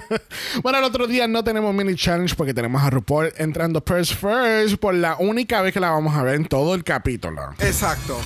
[0.63, 4.77] Bueno, el otro día no tenemos mini challenge porque tenemos a RuPaul entrando first first
[4.77, 7.43] por la única vez que la vamos a ver en todo el capítulo.
[7.59, 8.19] Exacto.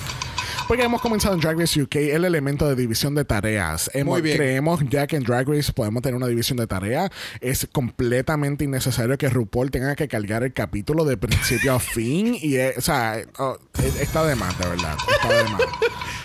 [0.67, 3.91] Porque hemos comenzado en Drag Race UK el elemento de división de tareas.
[3.93, 4.35] Hemos- Muy bien.
[4.37, 7.11] Creemos ya que en Drag Race podemos tener una división de tareas.
[7.39, 12.35] Es completamente innecesario que RuPaul tenga que cargar el capítulo de principio a fin.
[12.41, 14.97] Y, eh, o sea, oh, eh, está de más, de verdad.
[15.11, 15.61] Está de más.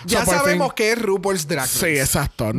[0.03, 1.77] Ya So, sabemos fin- que es RuPaul's Drag Race.
[1.93, 2.49] Sí, exacto.
[2.49, 2.55] Es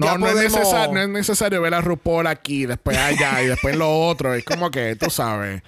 [0.92, 4.32] no es necesario ver a RuPaul aquí, después allá y después lo otro.
[4.34, 5.60] Es como que, tú sabes.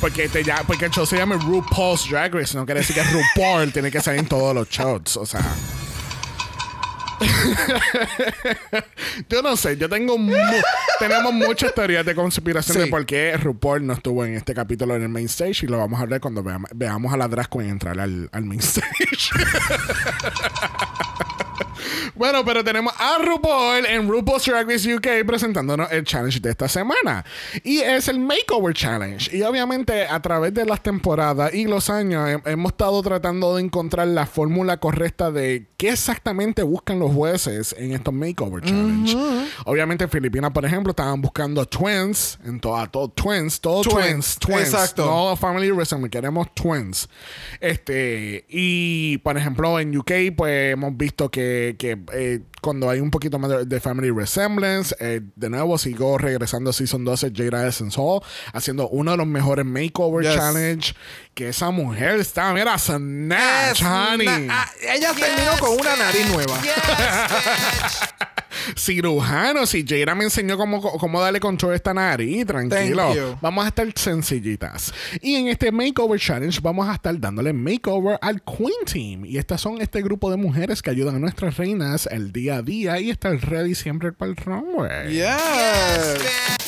[0.00, 2.56] Porque, te ya, porque el show se llama RuPaul's Drag Race.
[2.56, 5.18] No quiere decir que RuPaul tiene que salir en todos los shows.
[5.18, 5.44] O sea.
[9.28, 10.34] yo no sé, yo tengo mu-
[10.98, 12.82] tenemos muchas teorías de conspiración Sí.
[12.84, 15.78] de por qué RuPaul no estuvo en este capítulo en el main stage y lo
[15.78, 18.88] vamos a ver cuando veamos, veamos a la drag queen entrar al, al main stage.
[22.14, 26.68] Bueno, pero tenemos a RuPaul en RuPaul's Drag Race UK presentándonos el challenge de esta
[26.68, 27.24] semana.
[27.64, 29.34] Y es el Makeover Challenge.
[29.36, 33.62] Y obviamente a través de las temporadas y los años he- hemos estado tratando de
[33.62, 39.16] encontrar la fórmula correcta de qué exactamente buscan los jueces en estos Makeover Challenge.
[39.64, 44.60] Obviamente en Filipinas, por ejemplo, estaban buscando twins, en todo twins, todo Twins, twins, twins.
[44.74, 45.04] exacto.
[45.06, 47.08] No family resume, queremos twins.
[47.60, 53.10] Este, y por ejemplo, en UK, pues hemos visto que, que, eh, cuando hay un
[53.10, 57.66] poquito más de, de family resemblance, eh, de nuevo sigo regresando a Season 12, Jada
[57.68, 58.20] Essence Hall,
[58.52, 60.34] haciendo uno de los mejores makeover Yes.
[60.34, 60.94] challenge.
[61.34, 64.26] Que esa mujer está, mira, snatch, Es honey.
[64.26, 66.58] na- ah, ella terminó con una nariz nueva.
[68.76, 73.38] Cirujano, si Jada me enseñó cómo, cómo darle control a esta nariz, tranquilo.
[73.40, 74.92] Vamos a estar sencillitas.
[75.22, 79.24] Y en este Makeover Challenge vamos a estar dándole makeover al Queen Team.
[79.24, 82.62] Y estas son este grupo de mujeres que ayudan a nuestras reinas el día a
[82.62, 85.12] día y estar ready siempre para el runway.
[85.12, 85.24] Yes,
[86.18, 86.22] Yes.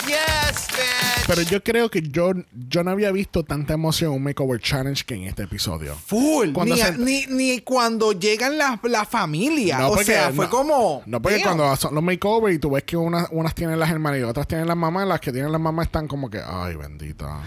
[0.06, 1.26] Yes, bitch.
[1.26, 2.32] Pero yo creo que yo,
[2.68, 5.94] yo no había visto tanta emoción en un Makeover Challenge que en este episodio.
[6.06, 6.52] Full.
[6.52, 9.78] Cuando Ni, se- ni, ni cuando llegan la, la familia.
[9.78, 10.50] No, o porque- sea, fue no.
[10.50, 11.02] como.
[11.06, 11.56] No, porque damn.
[11.56, 14.46] cuando son los makeover y tú ves que unas, unas tienen las hermanas y otras
[14.46, 17.42] tienen las mamás, las que tienen las mamás están como que, ay, bendita.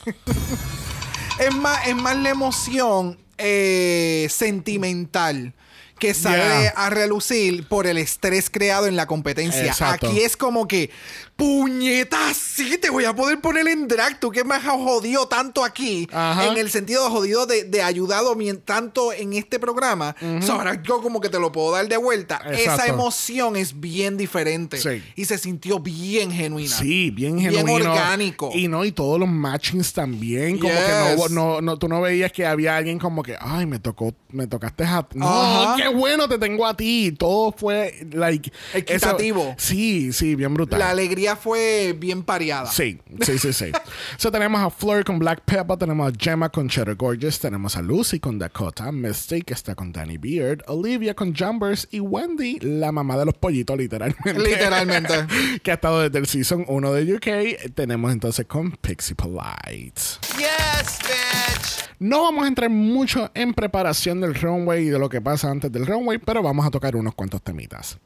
[1.39, 5.53] Es más, es más la emoción eh, sentimental
[5.99, 6.73] que sale Yeah.
[6.75, 9.65] a relucir por el estrés creado en la competencia.
[9.65, 10.07] Exacto.
[10.07, 10.91] Aquí es como que,
[11.35, 14.19] puñetas, sí, te voy a poder poner en drag.
[14.19, 16.47] Tú que me has jodido tanto aquí, Ajá.
[16.47, 20.15] en el sentido de jodido de, de ayudado tanto en este programa.
[20.41, 22.41] So, ahora yo como que te lo puedo dar de vuelta.
[22.51, 24.77] Esa emoción es bien diferente.
[24.77, 25.03] Sí.
[25.15, 26.75] Y se sintió bien genuina.
[26.75, 27.91] Sí, bien Bien genuino.
[27.91, 28.51] orgánico.
[28.53, 30.57] Y no, y todos los matchings también.
[30.59, 30.81] Como Yes.
[30.83, 34.13] que no, no, no, tú no veías que había alguien como que, ay, me tocó,
[34.29, 35.75] me tocaste a No, Ajá.
[35.77, 37.11] qué bueno te tengo a ti.
[37.17, 38.51] Todo fue, like.
[38.73, 39.41] Equitativo.
[39.41, 40.79] eso- sí, sí, bien brutal.
[40.79, 42.67] La alegría fue bien pareada.
[42.67, 43.71] Sí, sí, sí, sí.
[44.17, 47.81] so, tenemos a Fleur con Black Pepper, tenemos a Gemma con Cheddar Gorgeous, tenemos a
[47.81, 52.91] Lucy con Dakota, Misty que está con Danny Beard, Olivia con Jumbers y Wendy, la
[52.91, 54.33] mamá de los pollitos, literalmente.
[54.33, 55.25] Literalmente.
[55.63, 57.73] que ha estado desde el season 1 de UK.
[57.73, 60.01] Tenemos entonces con Pixie Polite.
[60.38, 61.82] Yes, bitch.
[62.03, 65.71] No vamos a entrar mucho en preparación del runway y de lo que pasa antes
[65.71, 67.97] del runway, pero vamos a tocar unos cuantos temitas.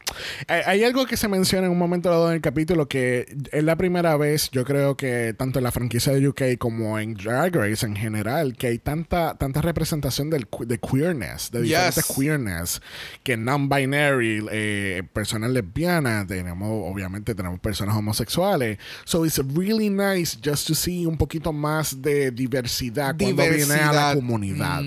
[0.48, 3.64] Hay, hay algo que se menciona en un momento dado en el capítulo que es
[3.64, 7.56] la primera vez, yo creo que tanto en la franquicia de UK como en Drag
[7.56, 12.16] Race en general, que hay tanta, tanta representación del, de queerness, de diferentes Yes.
[12.16, 12.82] queerness,
[13.24, 18.78] que non-binary, eh, personas lesbianas, tenemos, obviamente tenemos personas homosexuales.
[19.06, 24.10] So it's really nice just to see un poquito más de diversidad, cuando viene a
[24.10, 24.84] la comunidad.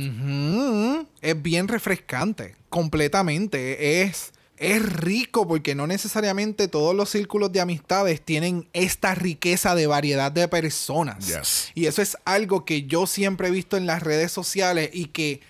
[1.21, 4.03] Es bien refrescante, completamente.
[4.03, 9.87] Es, es rico porque no necesariamente todos los círculos de amistades tienen esta riqueza de
[9.87, 11.27] variedad de personas.
[11.27, 11.71] Yes.
[11.75, 15.41] Y eso es algo que yo siempre he visto en las redes sociales y que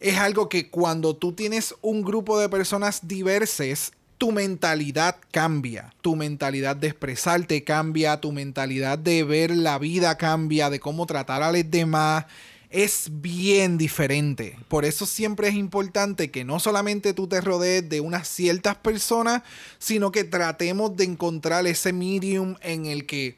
[0.00, 6.14] es algo que cuando tú tienes un grupo de personas diversas, tu mentalidad cambia, tu
[6.14, 11.50] mentalidad de expresarte cambia, tu mentalidad de ver la vida cambia, de cómo tratar a
[11.50, 12.26] los demás.
[12.70, 14.56] Es bien diferente.
[14.68, 19.42] Por eso siempre es importante que no solamente tú te rodees de unas ciertas personas,
[19.78, 23.36] sino que tratemos de encontrar ese medium en el que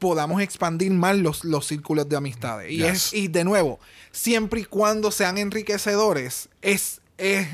[0.00, 2.72] podamos expandir más los, los círculos de amistades.
[2.72, 2.88] Y, Yes.
[2.88, 3.78] es, y de nuevo,
[4.10, 7.46] siempre y cuando sean enriquecedores, es, es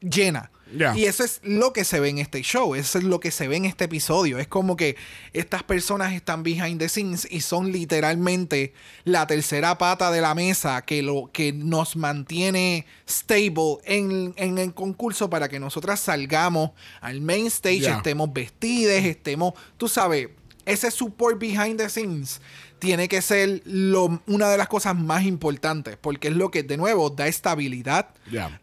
[0.00, 0.50] llena.
[0.96, 3.48] Y eso es lo que se ve en este show, eso es lo que se
[3.48, 4.38] ve en este episodio.
[4.38, 4.96] Es como que
[5.32, 8.72] estas personas están behind the scenes y son literalmente
[9.04, 14.74] la tercera pata de la mesa que, lo, que nos mantiene stable en, en el
[14.74, 20.28] concurso para que nosotras salgamos al main stage, estemos vestidas, estemos, tú sabes,
[20.66, 22.40] ese support behind the scenes
[22.84, 26.76] tiene que ser lo, una de las cosas más importantes, porque es lo que, de
[26.76, 28.08] nuevo, da estabilidad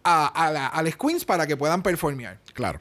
[0.04, 2.38] a, a, la- a las queens para que puedan performear.
[2.54, 2.80] Claro.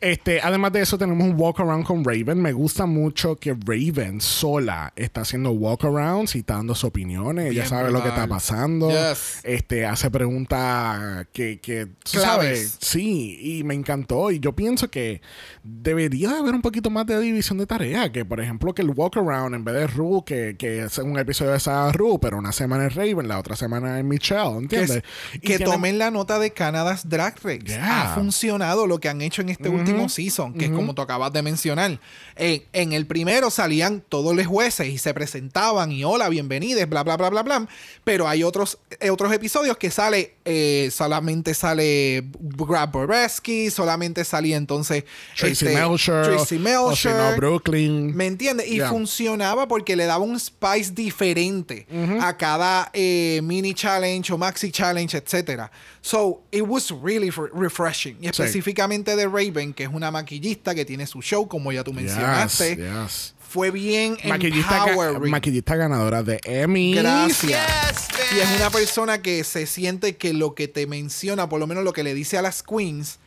[0.00, 2.40] Este, además de eso, tenemos un walk around con Raven.
[2.40, 7.46] Me gusta mucho que Raven sola está haciendo walk arounds y está dando sus opiniones.
[7.46, 8.90] Ella Bien sabe lo que está pasando.
[8.90, 9.40] Yes.
[9.42, 12.78] Este, hace preguntas que, que sabes.
[12.80, 14.30] Sí, y me encantó.
[14.30, 15.20] Y yo pienso que
[15.62, 18.10] debería de haber un poquito más de división de tareas.
[18.10, 21.18] Que, por ejemplo, que el walk around en vez de Ru, que, que es un
[21.18, 24.66] episodio de esa Ru, pero una semana es Raven, la otra semana es Michelle.
[24.68, 25.02] Que, ¿Entiendes?
[25.34, 27.64] Y que tomen la nota de Canada's Drag Race.
[27.66, 28.12] Yeah.
[28.12, 31.32] Ha funcionado lo que han hecho en este último season, que es como tú acabas
[31.32, 32.00] de mencionar.
[32.36, 37.02] En, en el primero salían todos los jueces y se presentaban y hola, bienvenidos, bla,
[37.02, 37.68] bla, bla, bla, bla.
[38.04, 44.56] Pero hay otros, eh, otros episodios que sale, eh, solamente sale Grab Boreski, solamente salía
[44.56, 45.04] entonces
[45.36, 47.14] Tracy este, Melcher, Tracy o Melcher.
[47.14, 48.16] no, Brooklyn.
[48.16, 48.66] ¿Me entiendes?
[48.68, 48.88] Y Yeah.
[48.88, 51.86] funcionaba porque le daba un spice diferente
[52.20, 55.70] a cada eh, mini challenge o maxi challenge, etcétera.
[56.00, 58.16] So, it was really fr- refreshing.
[58.20, 61.92] Y específicamente de Raven, que es una maquillista que tiene su show, como ya tú
[61.92, 63.34] mencionaste, Yes, yes.
[63.48, 66.94] fue bien Maquillista, ga- maquillista ganadora de Emmy.
[66.94, 68.08] Gracias.
[68.08, 71.66] Yes, Y es una persona que se siente que lo que te menciona, por lo
[71.66, 73.18] menos lo que le dice a las queens,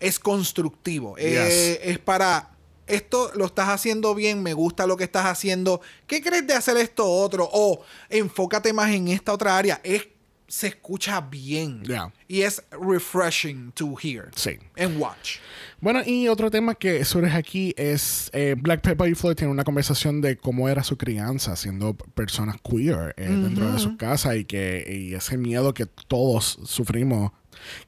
[0.00, 1.16] es constructivo.
[1.18, 2.50] Eh, es para.
[2.86, 5.82] Esto lo estás haciendo bien, me gusta lo que estás haciendo.
[6.06, 7.46] ¿Qué crees de hacer esto otro?
[7.52, 9.78] O enfócate más en esta otra área.
[9.84, 10.06] Es,
[10.48, 11.82] se escucha bien.
[11.84, 12.12] Yeah.
[12.26, 14.30] Y es refreshing to hear.
[14.34, 14.58] Sí.
[14.76, 15.36] And watch.
[15.80, 19.64] Bueno, y otro tema que surge aquí es eh, Black Pepper y Floyd tienen una
[19.64, 24.44] conversación de cómo era su crianza siendo personas queer eh, dentro de sus casas y
[24.44, 27.30] que y ese miedo que todos sufrimos,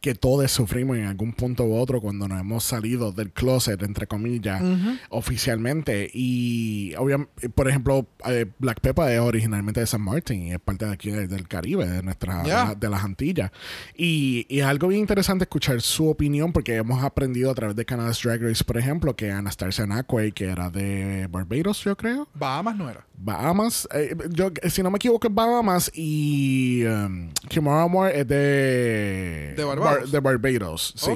[0.01, 4.07] que todos sufrimos en algún punto u otro cuando nos hemos salido del closet, entre
[4.07, 4.63] comillas,
[5.11, 6.11] oficialmente.
[6.13, 10.87] Y obviamente, por ejemplo, eh, Black Pepper es originalmente de San Martín y es parte
[10.87, 12.61] de aquí de- del Caribe, de nuestra Yeah.
[12.63, 13.51] de la- de las Antillas.
[13.97, 17.85] Y, y es algo bien interesante escuchar su opinión porque hemos aprendido a través de
[17.85, 22.29] Canada's Drag Race, por ejemplo, que Anastasia Nakwe, que era de Barbados, yo creo.
[22.35, 23.07] Bahamas no era.
[23.23, 29.55] Bahamas, eh, yo, si no me equivoco es Bahamas y um, Kimora Moore es de,
[29.57, 29.99] ¿De Barbados?
[30.01, 31.11] Bar- de Barbados, sí.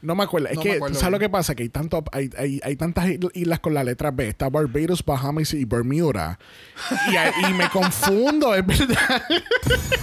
[0.00, 1.54] No me acuerdo, es No que acuerdo ¿sabes lo que pasa?
[1.54, 5.52] Que hay tanto hay, hay, hay tantas islas con la letra B, está Barbados, Bahamas
[5.54, 6.38] y Bermuda.
[7.10, 9.22] Y, y me confundo, es verdad.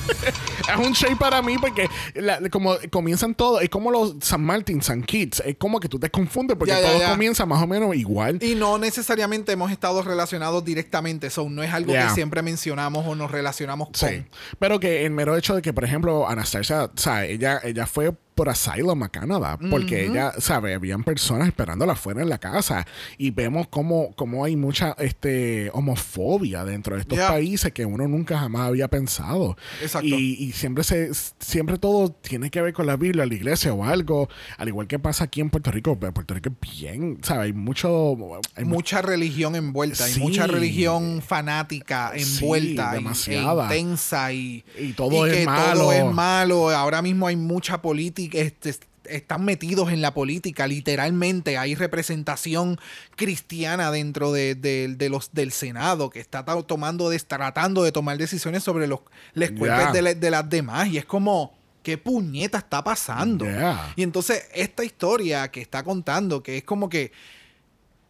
[0.05, 4.81] es un shade para mí porque la- como comienzan todos, es como los San Martín,
[4.81, 7.09] San Kitts, es como que tú te confundes porque Ya, ya, todo ya.
[7.11, 8.39] comienza más o menos igual.
[8.41, 11.29] Y no necesariamente hemos estado relacionados directamente.
[11.29, 13.95] So, no es algo que siempre mencionamos o nos relacionamos con.
[14.09, 14.25] Sí.
[14.59, 18.13] Pero que el mero hecho de que, por ejemplo, Anastasia, o sea, ella, ella fue
[18.35, 22.85] por asylum a Canadá, porque ella, sabe, habían personas esperándola afuera en la casa
[23.17, 27.29] y vemos cómo, cómo hay mucha este, homofobia dentro de estos Yeah.
[27.29, 29.55] países que uno nunca jamás había pensado.
[29.81, 30.05] Exacto.
[30.07, 33.85] Y, y siempre se siempre todo tiene que ver con la Biblia, la iglesia o
[33.85, 35.97] algo, al igual que pasa aquí en Puerto Rico.
[35.97, 37.45] pero Puerto Rico es bien, ¿sabes?
[37.45, 38.15] Hay mucho...
[38.55, 40.19] Hay mu- mucha religión envuelta, hay Sí.
[40.19, 43.73] mucha religión fanática Sí, envuelta y- demasiada.
[43.73, 45.79] e intensa y, Y todo es que malo.
[45.79, 46.69] todo es malo.
[46.71, 52.79] Ahora mismo hay mucha política, este, están metidos en la política, literalmente hay representación
[53.15, 58.17] cristiana dentro de, de- de los del Senado que está tomando, de- tratando de tomar
[58.17, 59.01] decisiones sobre los
[59.35, 59.91] cuerpos Ya.
[59.91, 63.45] de, la- de las demás y es como ¿Qué puñeta está pasando?
[63.45, 63.93] Yeah.
[63.95, 67.11] Y entonces, esta historia que está contando, que es como que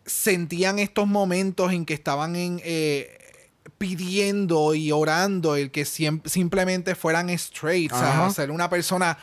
[0.05, 3.17] sentían estos momentos en que estaban en, eh,
[3.77, 9.17] pidiendo y orando el que simplemente fueran straight, o sea, ser una persona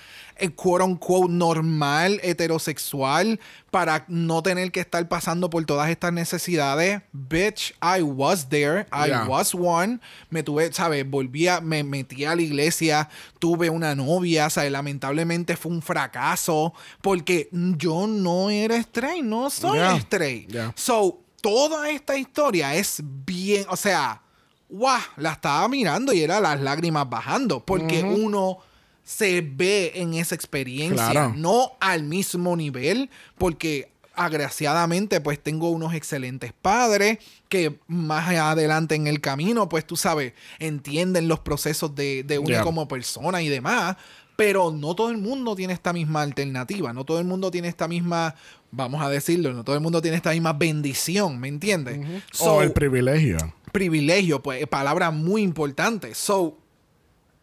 [0.51, 3.39] quote unquote normal, heterosexual,
[3.71, 7.03] para no tener que estar pasando por todas estas necesidades.
[7.13, 9.27] Bitch, I was there, I Yeah.
[9.27, 10.01] was one.
[10.31, 11.09] Me tuve, ¿sabes?
[11.09, 14.71] Volví a, me metí a la iglesia, tuve una novia, ¿sabes?
[14.73, 19.97] Lamentablemente fue un fracaso porque yo no era straight, no soy Yeah.
[19.97, 20.51] straight.
[20.53, 20.73] Yeah.
[20.77, 24.23] So, toda esta historia es bien, o sea,
[24.69, 28.59] guau, la estaba mirando y era las lágrimas bajando, porque uno
[29.05, 31.35] se ve en esa experiencia, Claro.
[31.37, 39.07] no al mismo nivel, porque agraciadamente pues tengo unos excelentes padres que más adelante en
[39.07, 42.63] el camino pues tú sabes entienden los procesos de, de uno Yeah.
[42.63, 43.97] como persona y demás
[44.37, 47.87] Pero no todo el mundo tiene esta misma alternativa, no todo el mundo tiene esta
[47.89, 48.35] misma,
[48.71, 52.01] vamos a decirlo, no todo el mundo tiene esta misma bendición, ¿me entiendes?
[52.33, 53.37] So, o el privilegio.
[53.73, 56.15] privilegio, pues palabra muy importante.
[56.15, 56.59] So,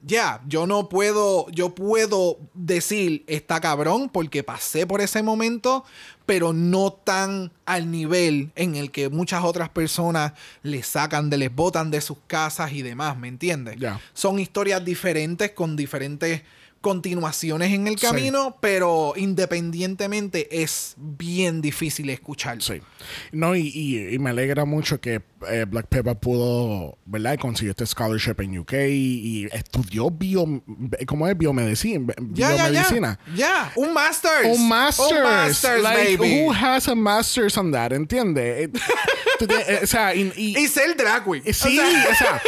[0.05, 5.83] ya, yo no puedo, yo puedo decir está cabrón porque pasé por ese momento,
[6.25, 10.33] pero no tan al nivel en el que muchas otras personas
[10.63, 13.77] les sacan de, les botan de sus casas y demás, ¿me entiendes?
[14.13, 16.43] Son historias diferentes con diferentes
[16.81, 18.05] continuaciones en el Sí.
[18.05, 22.61] camino, pero independientemente es bien difícil escuchar.
[22.61, 22.75] Sí.
[23.31, 27.37] No, y, y- y me alegra mucho que eh, Black Pepper pudo, ¿verdad?
[27.39, 30.45] Consiguió este scholarship en UK y, estudió bio,
[31.07, 31.37] ¿cómo es?
[31.37, 32.13] Biomedicina.
[32.33, 33.19] Ya, biomedicina.
[33.35, 34.57] Ya, un masters.
[34.57, 35.11] Un master's.
[35.11, 36.41] Un masters, like, baby.
[36.41, 37.91] who has a master's on that?
[37.91, 38.67] ¿Entiendes?
[38.67, 38.71] Eh,
[39.39, 41.43] eh, o sea, y, y- Y ser drag queen.
[41.53, 42.41] Sí, o sea,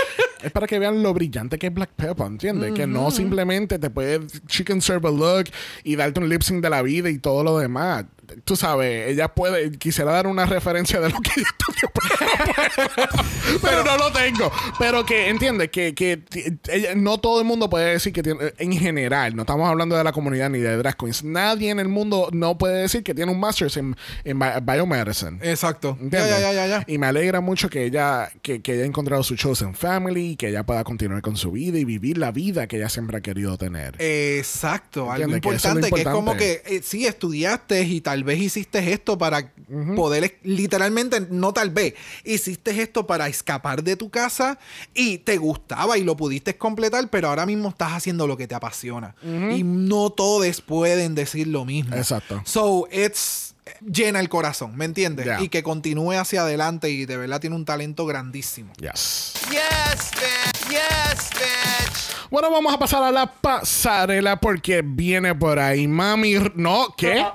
[0.43, 2.73] es para que vean lo brillante que es Black Pepper, ¿entiendes?
[2.73, 5.45] Que no simplemente te puede chicken serve a look
[5.84, 8.06] y darte un lip sync de la vida y todo lo demás.
[8.46, 13.60] Tú sabes, ella puede, quisiera dar una referencia de lo que ella estudió, pero no
[13.60, 13.62] puedo.
[13.62, 14.52] Pero no lo tengo.
[14.80, 16.24] Pero que, entiende, que, que
[16.67, 20.04] ella- no todo el mundo puede decir que tiene, en general, no estamos hablando de
[20.04, 23.32] la comunidad ni de drag queens, nadie en el mundo no puede decir que tiene
[23.32, 25.39] un master's en, en bi- biomedicine.
[25.41, 25.98] Exacto.
[26.02, 26.84] Ya, ya, ya.
[26.88, 30.50] Y me alegra mucho que ella, que, que haya encontrado su chosen family y que
[30.50, 33.58] ella pueda continuar con su vida y vivir la vida que ella siempre ha querido
[33.58, 33.96] tener.
[34.00, 38.40] Exacto, algo que es importante, que es como que eh, sí estudiaste y tal vez
[38.40, 39.54] hiciste esto para
[39.96, 44.60] poder, literalmente, no tal vez, hiciste esto para escapar de tu casa
[44.94, 48.56] y te gustaba y lo pudiste completar, pero ahora mismo estás haciendo lo que te
[48.56, 49.16] apasiona.
[49.24, 51.96] Y no todos pueden decir lo mismo.
[51.96, 52.42] Exacto.
[52.46, 55.26] So, it's llena el corazón, ¿me entiendes?
[55.26, 55.42] Yeah.
[55.42, 58.74] Y que continúe hacia adelante y de verdad tiene un talento grandísimo.
[58.78, 59.34] Yes.
[59.50, 60.70] Yes, bitch.
[60.70, 62.21] Yes, bitch.
[62.32, 66.36] Bueno, vamos a pasar a la pasarela porque viene por ahí mami.
[66.56, 67.26] No, ¿qué?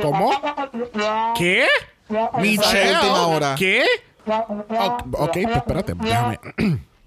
[0.00, 0.30] ¿Cómo?
[1.36, 1.66] ¿Qué?
[2.40, 2.96] Michelle.
[3.58, 3.84] ¿Qué?
[5.12, 6.40] Ok, pues espérate, déjame.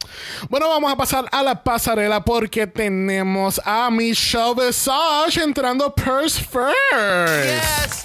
[0.49, 7.45] Bueno, vamos a pasar a la pasarela porque tenemos a Michelle Visage entrando Purse First.
[7.45, 8.03] Yes.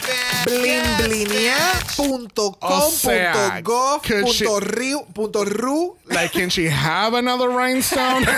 [2.60, 3.32] O sea,
[4.22, 5.96] punto she- riu- punto ru.
[6.06, 8.24] Like, can she have another rhinestone?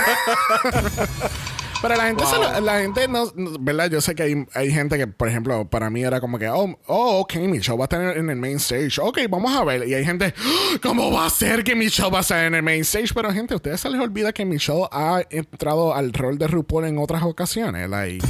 [1.80, 3.88] Pero la gente, se lo- la gente no, no- ¿verdad?
[3.90, 6.76] Yo sé que hay, hay gente que, por ejemplo, para mí era como que, oh,
[6.86, 9.00] oh, ok, mi show va a estar en el main stage.
[9.00, 9.86] Ok, vamos a ver.
[9.88, 12.54] Y hay gente, "Oh, ¿cómo va a ser que mi show va a estar en
[12.56, 13.14] el main stage?
[13.14, 16.48] Pero, gente, ¿a ustedes se les olvida que mi show ha entrado al rol de
[16.48, 17.88] RuPaul en otras ocasiones?
[17.88, 18.26] Like,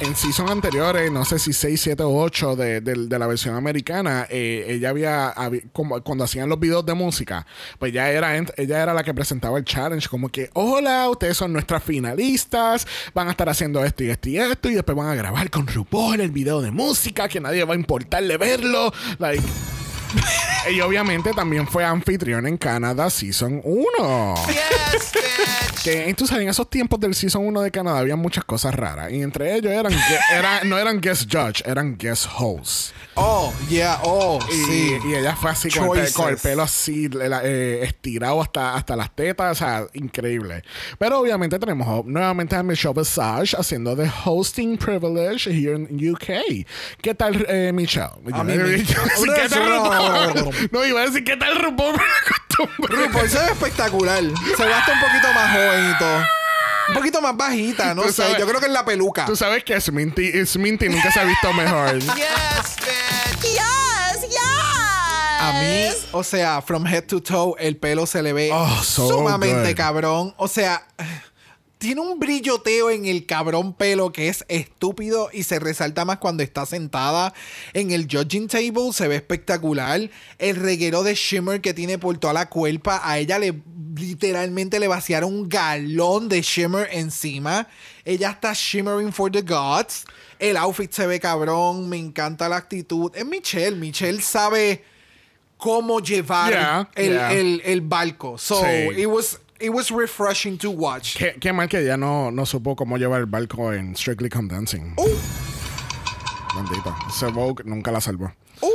[0.00, 3.56] en season anteriores, no sé si 6, 7 o 8 de, de- de la versión
[3.56, 7.46] americana, eh, ella había, habi- como, cuando hacían los videos de música,
[7.78, 11.52] pues ya era, ella era la que presentaba el challenge, como que, hola, ustedes son
[11.52, 15.14] nuestras finalistas, van a estar haciendo esto y esto y esto, y después van a
[15.14, 19.42] grabar con RuPaul el video de música, que nadie va a importarle verlo, like...
[20.72, 24.34] y obviamente también fue anfitrión en Canadá Season 1.
[24.48, 25.82] Yes, bitch.
[25.84, 29.10] Que tú sabes, en esos tiempos del Season 1 de Canadá había muchas cosas raras.
[29.12, 29.92] Y entre ellos eran,
[30.32, 32.92] era- no eran guest judge, eran guest hosts.
[33.20, 34.98] Oh, yeah, oh, Y, sí.
[35.06, 38.94] y ella fue así con el, con el pelo así, la- eh, estirado hasta, hasta
[38.94, 39.50] las tetas.
[39.52, 40.62] O sea, increíble.
[40.98, 46.64] Pero obviamente tenemos nuevamente a Michelle Visage haciendo de hosting privilege here in UK.
[47.02, 48.10] ¿Qué tal, eh, Michelle?
[48.32, 48.64] A mí yo-
[49.34, 50.68] ¿Qué tal RuPaul?
[50.70, 51.96] No, iba a decir, ¿qué tal RuPaul?
[52.78, 54.22] RuPaul se ve espectacular.
[54.56, 56.18] Se ve hasta un poquito más joven y todo.
[56.88, 58.12] Un poquito más bajita, no sé.
[58.12, 59.26] sabes- Yo creo que es la peluca.
[59.26, 61.98] Tú sabes que Sminty, Sminty nunca se ha visto mejor.
[61.98, 63.07] Yes, bitch.
[65.48, 69.08] A mí, o sea, from head to toe, el pelo se le ve Oh, so
[69.08, 69.76] sumamente good.
[69.76, 70.34] cabrón.
[70.36, 70.86] O sea,
[71.78, 76.42] tiene un brilloteo en el cabrón pelo que es estúpido y se resalta más cuando
[76.42, 77.32] está sentada
[77.72, 78.92] en el judging table.
[78.92, 80.10] Se ve espectacular.
[80.38, 83.00] El reguero de shimmer que tiene por toda la cuerpa.
[83.02, 83.62] A ella le
[83.96, 87.68] literalmente le vaciaron un galón de shimmer encima.
[88.04, 90.04] Ella está shimmering for the gods.
[90.38, 91.88] El outfit se ve cabrón.
[91.88, 93.10] Me encanta la actitud.
[93.14, 93.76] Es Michelle.
[93.76, 94.84] Michelle sabe
[95.58, 97.32] cómo llevar Yeah, el, yeah.
[97.32, 98.38] el- el barco.
[98.38, 99.00] So Sí.
[99.00, 101.16] it was it was refreshing to watch.
[101.16, 104.48] Qué, qué mal que ella no, no supo cómo llevar el barco en Strictly Come
[104.48, 104.94] Dancing.
[104.96, 105.08] Uh.
[106.56, 106.94] Bendito.
[107.08, 108.32] Ese Vogue nunca la salvó.
[108.60, 108.68] Uh.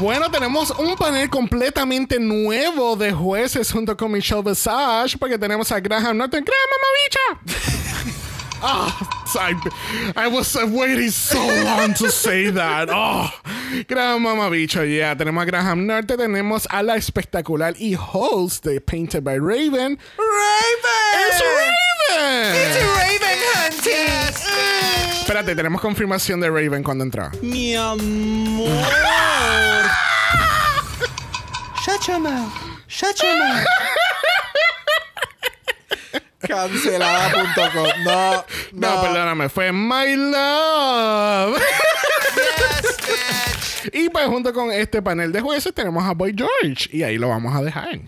[0.00, 5.78] Bueno, tenemos un panel completamente nuevo de jueces junto con Michelle Visage porque tenemos a
[5.78, 6.44] Graham Norton.
[6.44, 8.16] ¡Graham, mamabicha!
[8.62, 8.88] Ah,
[9.38, 9.54] I,
[10.16, 12.88] I was waiting so long to say that.
[12.90, 13.30] Oh,
[13.86, 15.14] Graham Mamabicho, yeah.
[15.14, 19.98] Tenemos a Graham Norte, tenemos a la espectacular y host de Painted by Raven.
[20.16, 21.16] Raven.
[21.28, 22.54] ¡Es Raven!
[22.56, 25.20] It's Raven hunting.
[25.20, 27.30] espérate, tenemos confirmación de Raven cuando entró.
[27.42, 28.70] Mi amor.
[31.84, 32.52] Shut your mouth.
[32.88, 33.66] Shut your mouth.
[36.46, 38.04] Cancelada.com.
[38.04, 38.44] No, no.
[38.72, 41.58] No, perdóname, fue My Love.
[42.36, 43.94] Yes, bitch.
[43.94, 46.88] y pues junto con este panel de jueces tenemos a Boy George.
[46.96, 48.00] Y ahí lo vamos a dejar.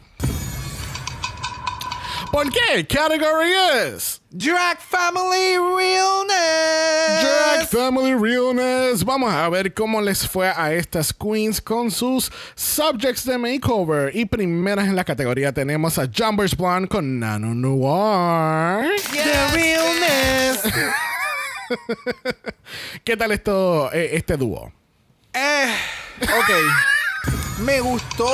[2.30, 2.86] ¿Por qué?
[2.86, 3.52] Category
[3.86, 7.22] es Drag Family Realness.
[7.22, 9.02] Drag Family Realness.
[9.02, 14.14] Vamos a ver cómo les fue a estas queens con sus subjects de makeover.
[14.14, 18.90] Y primeras en la categoría tenemos a Jumbers Blonde con Nano Noir.
[19.10, 20.60] The Realness.
[23.04, 24.70] ¿Qué tal esto, eh, este dúo?
[25.32, 25.74] Eh,
[26.22, 26.50] ok.
[27.64, 28.30] Me gustó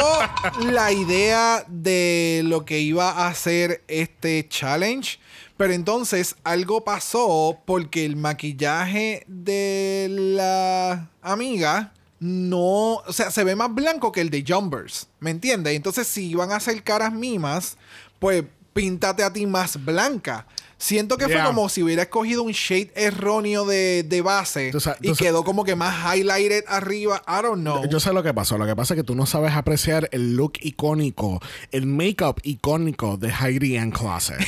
[0.60, 5.18] la idea de lo que iba a hacer este challenge.
[5.56, 13.54] Pero entonces algo pasó porque el maquillaje de la amiga no, o sea, se ve
[13.54, 15.76] más blanco que el de Jumbers, ¿me entiendes?
[15.76, 17.76] Entonces si iban a hacer caras mimas,
[18.18, 20.46] pues píntate a ti más blanca.
[20.84, 21.38] Siento que Yeah.
[21.44, 24.70] fue como si hubiera escogido un shade erróneo de, de base
[25.00, 27.22] y quedó como que más highlighted arriba.
[27.26, 27.88] I don't know.
[27.88, 28.58] Yo sé lo que pasó.
[28.58, 31.40] Lo que pasa es que tú no sabes apreciar el look icónico,
[31.72, 34.36] el make-up icónico de Heidi Ann Closet.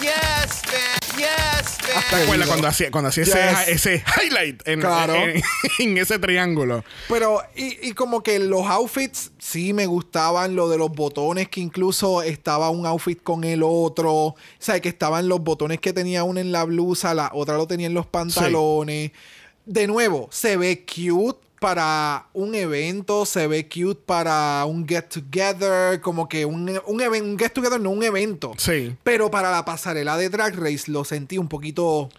[0.00, 0.91] Yes, bitch.
[1.22, 1.78] Yes,
[2.10, 3.34] ¿Te acuerdas cuando hacía, cuando hacía Yes.
[3.34, 5.14] ese, ese highlight en, Claro.
[5.14, 5.42] en-
[5.78, 6.84] en ese triángulo?
[7.08, 11.60] Pero, y, y como que los outfits sí me gustaban, lo de los botones, que
[11.60, 14.12] incluso estaba un outfit con el otro.
[14.12, 17.66] O sea, que estaban los botones que tenía una en la blusa, la otra lo
[17.66, 19.12] tenía en los pantalones.
[19.64, 26.00] De nuevo, se ve cute para un evento, se ve cute para un get together,
[26.00, 28.52] como que un, un, un get together, no un evento.
[28.58, 28.94] Sí.
[29.02, 32.10] Pero para la pasarela de Drag Race lo sentí un poquito.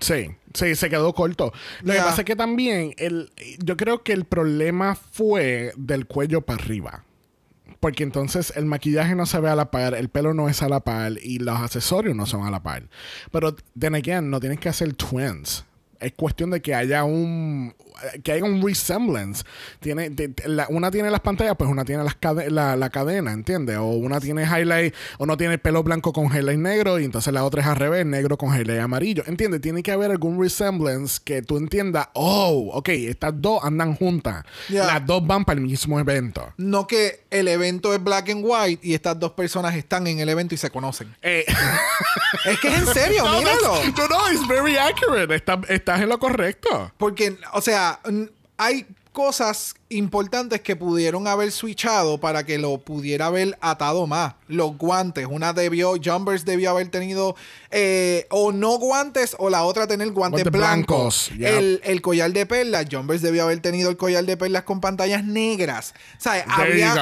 [0.00, 1.52] Sí, sí, se quedó corto.
[1.82, 6.40] Lo que pasa es que también, el, yo creo que el problema fue del cuello
[6.40, 7.04] para arriba.
[7.80, 10.68] Porque entonces el maquillaje no se ve a la par, el pelo no es a
[10.68, 12.88] la par y los accesorios no son a la par.
[13.30, 15.64] Pero, then again, no tienes que hacer twins.
[16.00, 17.74] Es cuestión de que haya un
[18.22, 19.42] que haya un resemblance.
[19.80, 20.12] Tiene,
[20.46, 23.76] la- una tiene las pantallas, pues una tiene las cade- la, la cadena, ¿entiendes?
[23.78, 27.42] O una tiene highlight, o no tiene pelo blanco con highlight negro, y entonces la
[27.42, 29.24] otra es al revés, negro con highlight amarillo.
[29.26, 29.60] ¿Entiendes?
[29.62, 34.44] Tiene que haber algún resemblance que tú entiendas, oh, ok, estas dos andan juntas.
[34.68, 34.84] Ya.
[34.86, 36.52] Las dos van para el mismo evento.
[36.56, 40.28] No que el evento es black and white y estas dos personas están en el
[40.28, 41.16] evento y se conocen.
[41.22, 41.44] Eh,
[42.44, 43.80] Es que es en serio, no, míralo.
[43.96, 45.34] no, no, it's very accurate.
[45.34, 46.92] Está- estás en lo correcto.
[46.98, 48.00] Porque, o sea,
[48.58, 54.34] hay cosas importantes que pudieron haber switchado para que lo pudiera haber atado más.
[54.46, 57.36] Los guantes, una debió, Jumbers debió haber tenido
[57.70, 61.30] eh, o no guantes o la otra tener guantes, Guantes blancos.
[61.38, 65.24] el, el collar de perlas, Jumbers debió haber tenido el collar de perlas con pantallas
[65.24, 65.94] negras.
[66.18, 66.94] O sea, había,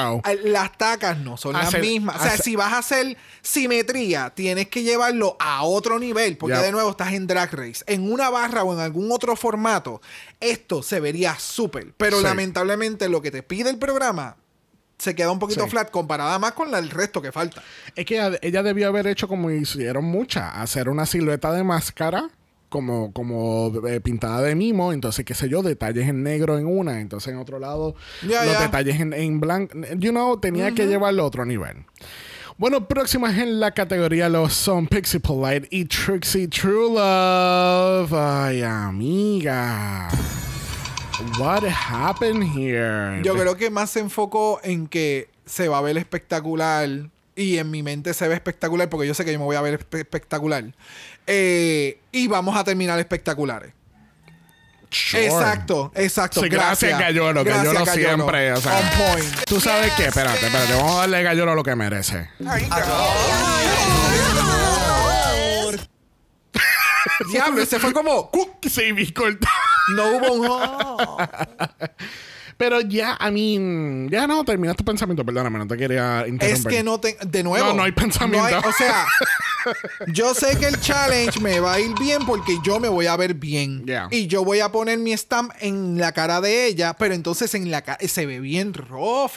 [0.45, 2.15] las tacas no son Hacer- las mismas.
[2.15, 6.55] O sea, hacer- si vas a hacer simetría, tienes que llevarlo a otro nivel, porque
[6.57, 7.83] de nuevo estás en Drag Race.
[7.87, 10.01] En una barra o en algún otro formato,
[10.39, 11.93] esto se vería súper.
[11.97, 12.23] Pero Sí.
[12.23, 12.76] lamentablemente
[13.09, 14.37] lo que te pide el programa
[14.97, 15.69] se queda un poquito Sí.
[15.69, 17.61] flat comparada más con la- el resto que falta.
[17.95, 22.29] Es que ella, ella debió haber hecho como hicieron muchas, hacer una silueta de máscara.
[22.69, 26.99] Como, como eh, pintada de mimo, entonces, qué sé yo, detalles en negro en una,
[26.99, 29.73] entonces en otro lado, los detalles en, en blanco.
[29.97, 31.85] You know, tenía que llevarlo a otro nivel.
[32.57, 38.11] Bueno, próximas en la categoría los son Pixie Polite y Trixie True Love.
[38.13, 40.09] Ay, amiga.
[41.39, 43.21] What happened here?
[43.23, 46.87] Yo creo que más se enfocó en que se va a ver espectacular.
[47.35, 49.61] Y en mi mente se ve espectacular porque yo sé que yo me voy a
[49.61, 50.63] ver espe- espectacular.
[51.27, 53.73] Eh, y vamos a terminar espectaculares.
[54.89, 55.25] Sure.
[55.25, 56.41] Exacto, exacto.
[56.41, 58.77] Sí, gracias, Gallolo, Gallolo siempre, o sea.
[58.79, 59.43] On point.
[59.45, 60.05] ¿Tú sabes qué?
[60.05, 60.73] Espérate, espérate.
[60.73, 62.29] Vamos a darle Gallolo lo que merece.
[67.31, 68.31] Diablo, ese fue como.
[68.67, 69.49] Sí, mi corta.
[69.95, 71.27] No hubo un.
[72.57, 76.67] Pero ya, a mí, ya no terminaste tu pensamiento, perdóname, no te quería Es interrumpir.
[76.71, 77.15] que no te.
[77.23, 77.67] De nuevo.
[77.67, 78.49] No, no hay pensamiento.
[78.49, 79.05] no hay- o sea,
[80.07, 83.15] yo sé que el challenge me va a ir bien porque yo me voy a
[83.15, 83.85] ver bien.
[83.85, 84.07] Yeah.
[84.09, 87.69] Y yo voy a poner mi stamp en la cara de ella, pero entonces en
[87.69, 89.33] la cara se ve bien rough.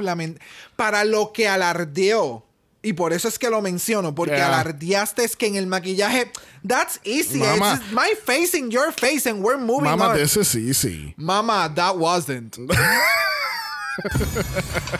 [0.76, 2.46] Para lo que alardeó.
[2.82, 4.46] Y por eso es que lo menciono, porque Yeah.
[4.46, 6.32] alardeaste es que en el maquillaje,
[6.66, 7.38] that's easy.
[7.38, 7.74] Mama.
[7.82, 10.16] It's my face in your face and we're moving Mama, on.
[10.16, 11.12] this is easy.
[11.18, 12.56] Mama, that wasn't.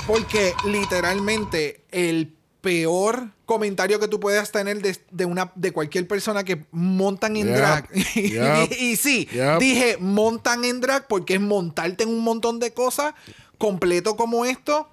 [0.07, 6.45] Porque literalmente el peor comentario que tú puedas tener de, de una de cualquier persona
[6.45, 7.57] que montan en Yep.
[7.57, 7.89] drag.
[8.15, 8.73] Yep.
[8.73, 9.59] y, y sí, Yep.
[9.59, 13.15] dije montan en drag porque es montarte en un montón de cosas
[13.59, 14.89] completo como esto.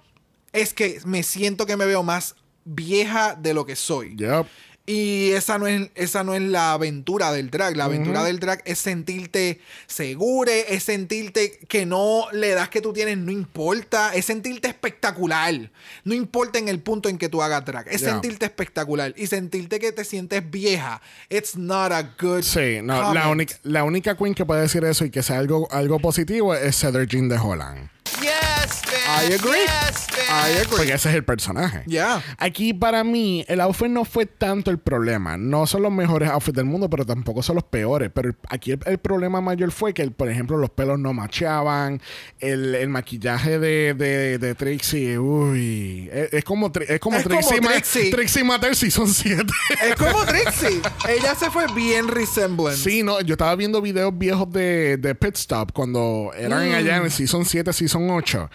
[0.52, 2.34] Es que me siento que me veo más
[2.68, 4.16] vieja de lo que soy.
[4.16, 4.46] Yep.
[4.86, 7.76] Y esa no es, esa no es la aventura del drag.
[7.76, 12.94] La aventura del drag es sentirte segure, es sentirte que no le das que tú
[12.94, 15.70] tienes, no importa, es sentirte espectacular.
[16.04, 18.12] No importa en el punto en que tú hagas drag, es Yeah.
[18.12, 21.02] sentirte espectacular y sentirte que te sientes vieja.
[21.28, 22.40] It's not a good.
[22.42, 25.68] Sí, no, la única, la única queen que puede decir eso y que sea algo,
[25.70, 27.90] algo positivo es Heather Jean de Holland.
[28.22, 28.87] Yes.
[29.08, 29.62] I agree.
[29.62, 30.06] Yes.
[30.30, 30.68] I agree.
[30.76, 31.82] Porque ese es el personaje.
[31.86, 32.22] Yeah.
[32.36, 35.36] Aquí para mí el outfit no fue tanto el problema.
[35.38, 38.10] No son los mejores outfits del mundo, pero tampoco son los peores.
[38.12, 42.00] Pero aquí el, el problema mayor fue que, por ejemplo, los pelos no macheaban.
[42.38, 46.08] El, el maquillaje de, de, de Trixie, uy.
[46.12, 48.10] Es, es como, Tri- es como Es como Trixie, Ma- Trixie.
[48.10, 49.44] Trixie Matter Season 7.
[49.88, 50.80] Es como Trixie.
[51.08, 52.82] Ella se fue bien resemblance.
[52.82, 56.74] Sí, no, yo estaba viendo videos viejos de, de Pit Stop cuando eran Mm.
[56.74, 58.50] allá en el Season 7, Season 8.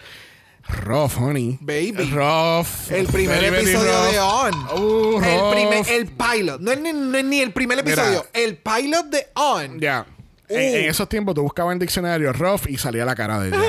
[0.68, 1.58] Rough, honey.
[1.60, 2.10] Baby.
[2.12, 2.90] Rough.
[2.90, 4.54] El primer episodio de On.
[4.80, 6.60] Uh, el, primer, el pilot.
[6.60, 7.94] No es ni, no es ni el primer Mira.
[7.94, 8.26] episodio.
[8.32, 9.78] El pilot de On.
[9.78, 10.06] Ya.
[10.48, 10.76] En, Uh.
[10.76, 13.58] en esos tiempos tú buscabas en diccionario rough y salía la cara de ella.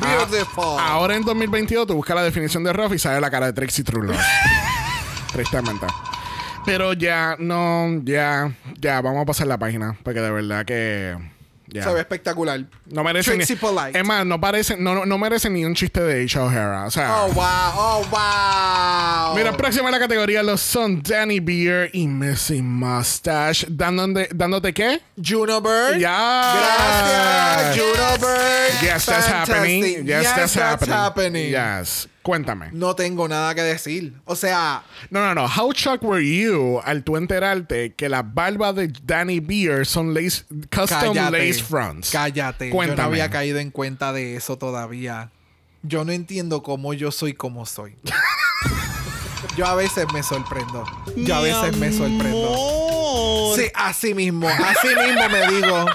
[0.00, 0.78] Beautiful.
[0.78, 3.84] Ahora en 2022 tú buscas la definición de rough y sale la cara de Trixie
[3.84, 4.16] True Love.
[5.32, 5.86] Tristemente.
[6.64, 9.96] Pero ya, no, ya, ya, vamos a pasar la página.
[10.02, 11.16] Porque de verdad que.
[11.68, 11.82] Ya.
[11.82, 12.64] Se ve espectacular.
[12.86, 13.44] No merecen ni.
[13.44, 16.38] Es más, no parecen, no, no, no merecen ni un chiste de H.
[16.38, 16.84] O'Hara.
[16.86, 17.22] O sea.
[17.24, 17.44] Oh, wow.
[17.76, 19.36] Oh, wow.
[19.36, 23.66] Mira, próxima en la categoría los son Danny Beer y Missy Mustache.
[23.68, 25.00] Dándote, ¿Dándote qué?
[25.22, 25.98] Juno Bird.
[25.98, 26.54] Ya.
[26.56, 28.80] Gracias, Juno Bird.
[28.82, 29.54] Yes, that's Fantastic.
[29.56, 29.82] happening.
[29.82, 30.94] Yes, Yes, that's, that's happening.
[30.94, 31.50] happening.
[31.50, 32.08] Yes.
[32.26, 32.70] Cuéntame.
[32.72, 34.14] No tengo nada que decir.
[34.24, 35.46] O sea, No, no, no.
[35.46, 40.42] How shocked were you al tú enterarte que las barbas de Danny Beer son lace,
[40.74, 41.38] custom cállate.
[41.46, 42.10] lace fronts?
[42.10, 42.72] Cállate.
[42.72, 45.30] Yo no había caído en cuenta de eso todavía.
[45.84, 47.94] Yo no entiendo cómo yo soy como soy.
[49.56, 50.84] yo a veces me sorprendo.
[51.16, 53.54] Yo a veces me sorprendo.
[53.54, 55.86] Sí, así mismo, así mismo me digo.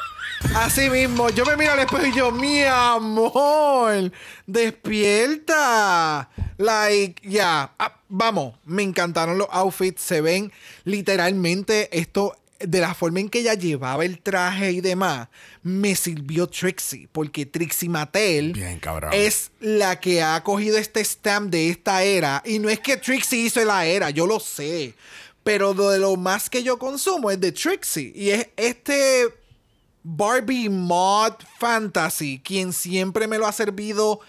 [0.56, 4.12] Así mismo, yo me miro al espejo y yo, mi amor,
[4.46, 6.30] despierta.
[6.58, 10.52] Like, ya, ah, vamos, me encantaron los outfits, se ven
[10.84, 15.30] literalmente esto de la forma en que ella llevaba el traje y demás,
[15.64, 18.80] me sirvió Trixie, porque Trixie Mattel Bien,
[19.12, 22.42] es la que ha cogido este stamp de esta era.
[22.46, 24.94] Y no es que Trixie hizo la era, yo lo sé.
[25.44, 28.12] Pero de lo más que yo consumo es de Trixie.
[28.16, 29.41] Y es este
[30.04, 34.20] Barbie Mod Fantasy quien siempre me lo ha servido.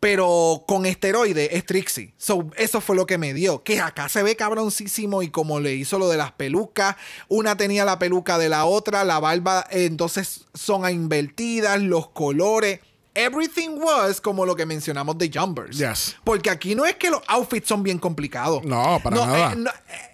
[0.00, 2.14] Pero con esteroide es Trixie.
[2.16, 3.62] So, eso fue lo que me dio.
[3.62, 5.20] Que acá se ve cabroncísimo.
[5.22, 6.96] Y como le hizo lo de las pelucas.
[7.28, 9.04] Una tenía la peluca de la otra.
[9.04, 11.82] La barba eh, entonces son invertidas.
[11.82, 12.80] Los colores.
[13.14, 15.76] Everything was como lo que mencionamos de Jumpers.
[15.76, 16.16] Yes.
[16.24, 18.64] Porque aquí no es que los outfits son bien complicados.
[18.64, 19.52] No, para nada.
[19.52, 20.09] eh, no, eh,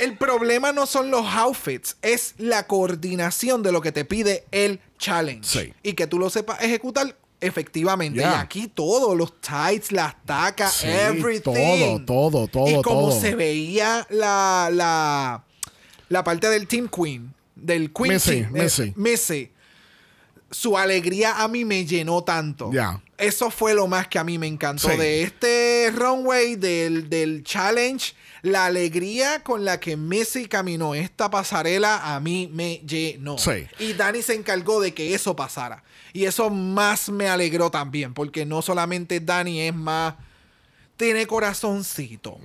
[0.00, 4.80] el problema no son los outfits, es la coordinación de lo que te pide el
[4.98, 5.44] challenge.
[5.44, 5.74] Sí.
[5.82, 8.18] Y que tú lo sepas ejecutar efectivamente.
[8.20, 8.32] Yeah.
[8.32, 11.40] Y aquí todo, los tights, las tacas, Sí, everything.
[11.42, 13.20] todo, todo, todo, Y como todo.
[13.20, 15.44] se veía la, la,
[16.08, 18.92] la parte del Team Queen, del Queen Missy, Team, eh, Missy.
[18.96, 19.52] Missy,
[20.50, 22.70] su alegría a mí me llenó tanto.
[22.72, 23.00] Ya.
[23.20, 24.96] Eso fue lo más que a mí me encantó Sí.
[24.96, 28.14] de este runway, del, del challenge.
[28.42, 33.36] La alegría con la que Missy caminó esta pasarela a mí me llenó.
[33.36, 33.66] Sí.
[33.78, 35.82] Y Dani se encargó de que eso pasara.
[36.14, 40.14] Y eso más me alegró también, porque no solamente Dani es más...
[40.96, 42.38] Tiene corazoncito.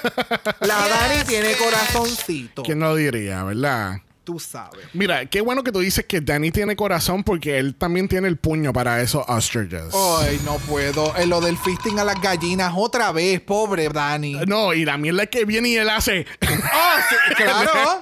[0.60, 2.62] La Dani tiene corazoncito.
[2.64, 3.98] ¿Quién lo diría, verdad?
[4.24, 4.86] Tú sabes.
[4.92, 8.36] Mira, qué bueno que tú dices que Danny tiene corazón porque él también tiene el
[8.36, 9.92] puño para esos ostriches.
[9.92, 11.16] Ay, no puedo.
[11.16, 14.36] En lo del fisting a las gallinas otra vez, pobre Dani.
[14.46, 16.26] No, y la mierda que viene y él hace.
[16.74, 18.00] Ah, sí, claro.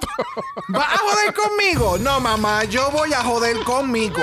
[0.69, 1.97] ¿Vas a joder conmigo?
[1.97, 4.21] No, mamá, yo voy a joder conmigo.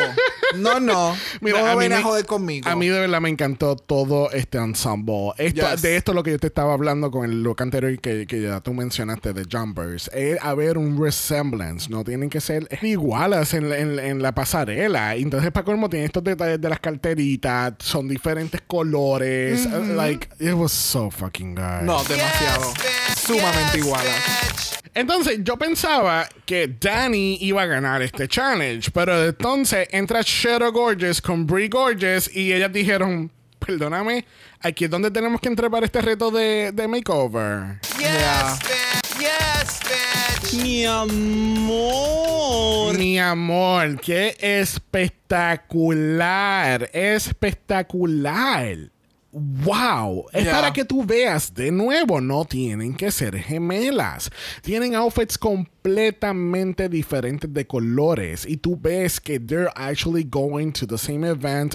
[0.56, 1.16] No, no.
[1.40, 2.68] Mira, no a mí a joder conmigo.
[2.68, 5.32] A mí de verdad me encantó todo este ensemble.
[5.38, 5.82] Esto, Yes.
[5.82, 8.40] De esto es lo que yo te estaba hablando con el look anterior que, que
[8.42, 10.08] ya tú mencionaste de Jumpers.
[10.14, 11.87] Es haber un resemblance.
[11.88, 15.14] No tienen que ser iguales en, la- en la- en la pasarela.
[15.16, 17.74] Entonces, para colmo, tiene estos detalles de las carteritas.
[17.78, 19.66] Son diferentes colores.
[19.66, 21.82] Uh, Like, it was so fucking good.
[21.82, 22.72] No, demasiado.
[22.74, 23.18] Yes.
[23.18, 24.78] Sumamente Yes.
[24.94, 28.90] Entonces, yo pensaba que Danny iba a ganar este challenge.
[28.90, 34.24] Pero entonces entra Shadow Gorgeous con Brie Gorgeous y ellas dijeron: perdóname,
[34.60, 37.80] aquí es donde tenemos que entrar para este reto de, de makeover.
[37.98, 39.18] Yes, bitch.
[39.18, 40.62] Yes, bitch.
[40.62, 42.96] Mi amor.
[42.96, 48.92] Mi amor, qué espectacular, espectacular.
[49.30, 54.30] Wow, es para que tú veas de nuevo, no tienen que ser gemelas.
[54.62, 60.96] Tienen outfits completamente diferentes de colores y tú ves que they're actually going to the
[60.96, 61.74] same event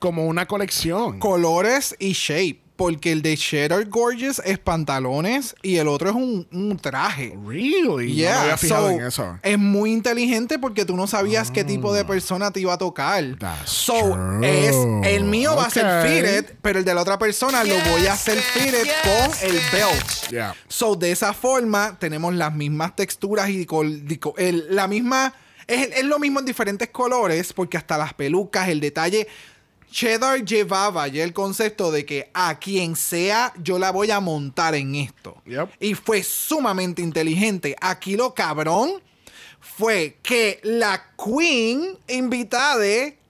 [0.00, 1.18] como una colección.
[1.18, 2.62] Colores y shape.
[2.76, 7.34] Porque el de Cheddar Gorgeous es pantalones y el otro es un, un traje.
[7.46, 8.12] really?
[8.14, 9.38] Yeah, no me había fijado so, en eso.
[9.42, 13.24] Es muy inteligente porque tú no sabías qué tipo de persona te iba a tocar.
[13.38, 14.68] That's so, true.
[14.68, 14.76] es
[15.10, 18.12] el mío va a ser fitted, pero el de la otra persona lo voy a
[18.12, 20.30] hacer Yes, fitted yes, con el belt.
[20.30, 20.54] Yeah.
[20.68, 23.66] So, de esa forma tenemos las mismas texturas y
[24.36, 25.32] el- la misma.
[25.66, 29.26] Es, es lo mismo en diferentes colores, porque hasta las pelucas, el detalle.
[29.96, 34.74] Cheddar llevaba ya el concepto de que a quien sea yo la voy a montar
[34.74, 35.40] en esto.
[35.46, 35.70] Yep.
[35.80, 37.74] Y fue sumamente inteligente.
[37.80, 39.02] Aquí lo cabrón
[39.58, 42.84] fue que la queen invitada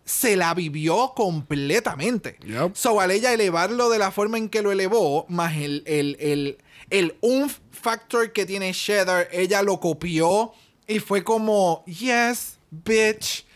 [0.05, 2.37] se la vivió completamente.
[2.45, 2.75] Yep.
[2.75, 6.59] So, al ella elevarlo de la forma en que lo elevó, más el, el, el,
[6.91, 7.15] el
[7.71, 10.53] factor que tiene Cheddar, ella lo copió
[10.89, 13.47] y fue como, yes, bitch.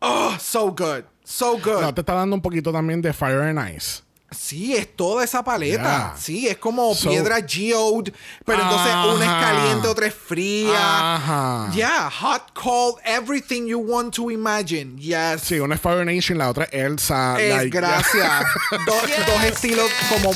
[0.00, 1.04] Oh, so good.
[1.28, 1.80] So good.
[1.80, 4.02] No, te está dando un poquito también de Fire and Ice.
[4.30, 5.82] Sí, es toda esa paleta.
[5.82, 6.14] Yeah.
[6.18, 8.12] Sí, es como So- piedra geode,
[8.44, 11.14] pero entonces una es caliente, otra es fría.
[11.16, 11.70] Ajá.
[11.72, 14.96] Yeah, hot, cold, everything you want to imagine.
[15.00, 15.42] Yes.
[15.42, 17.40] Sí, una es Fire Nation, la otra es Elsa.
[17.40, 18.44] Es like, gracias.
[18.84, 20.32] Do- Dos estilos como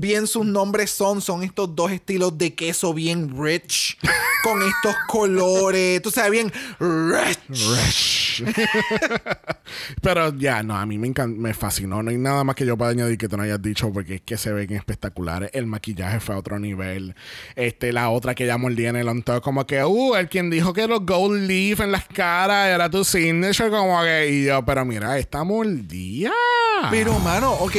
[0.00, 3.98] bien sus nombres son, son estos dos estilos de queso bien rich,
[4.44, 8.42] con estos colores, tú sabes, bien rich.
[10.00, 12.02] Pero ya, no, a mí me encanta, me fascinó.
[12.02, 14.20] No hay nada más que yo pueda añadir que tú no hayas dicho porque es
[14.22, 15.50] que se ven espectaculares.
[15.52, 17.14] El maquillaje fue a otro nivel.
[17.56, 20.50] Este, la otra que ya mordía en el on top, como que, uh, el quien
[20.50, 24.64] dijo que los gold leaf en las caras era tu signature, como que, y yo,
[24.64, 26.32] pero mira, esta mordía.
[26.90, 27.76] Pero, mano, ok,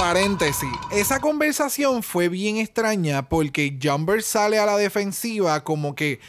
[0.00, 0.70] paréntesis.
[0.90, 6.20] Esa conversación fue bien extraña porque Jumper sale a la defensiva como que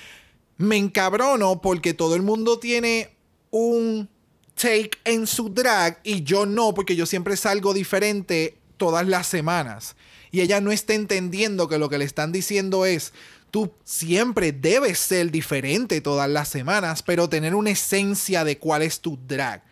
[0.57, 3.11] me encabrono porque todo el mundo tiene
[3.49, 4.09] un
[4.55, 9.95] take en su drag y yo no, porque yo siempre salgo diferente todas las semanas.
[10.32, 13.13] Y ella no está entendiendo que lo que le están diciendo es,
[13.51, 18.99] tú siempre debes ser diferente todas las semanas, pero tener una esencia de cuál es
[18.99, 19.63] tu drag.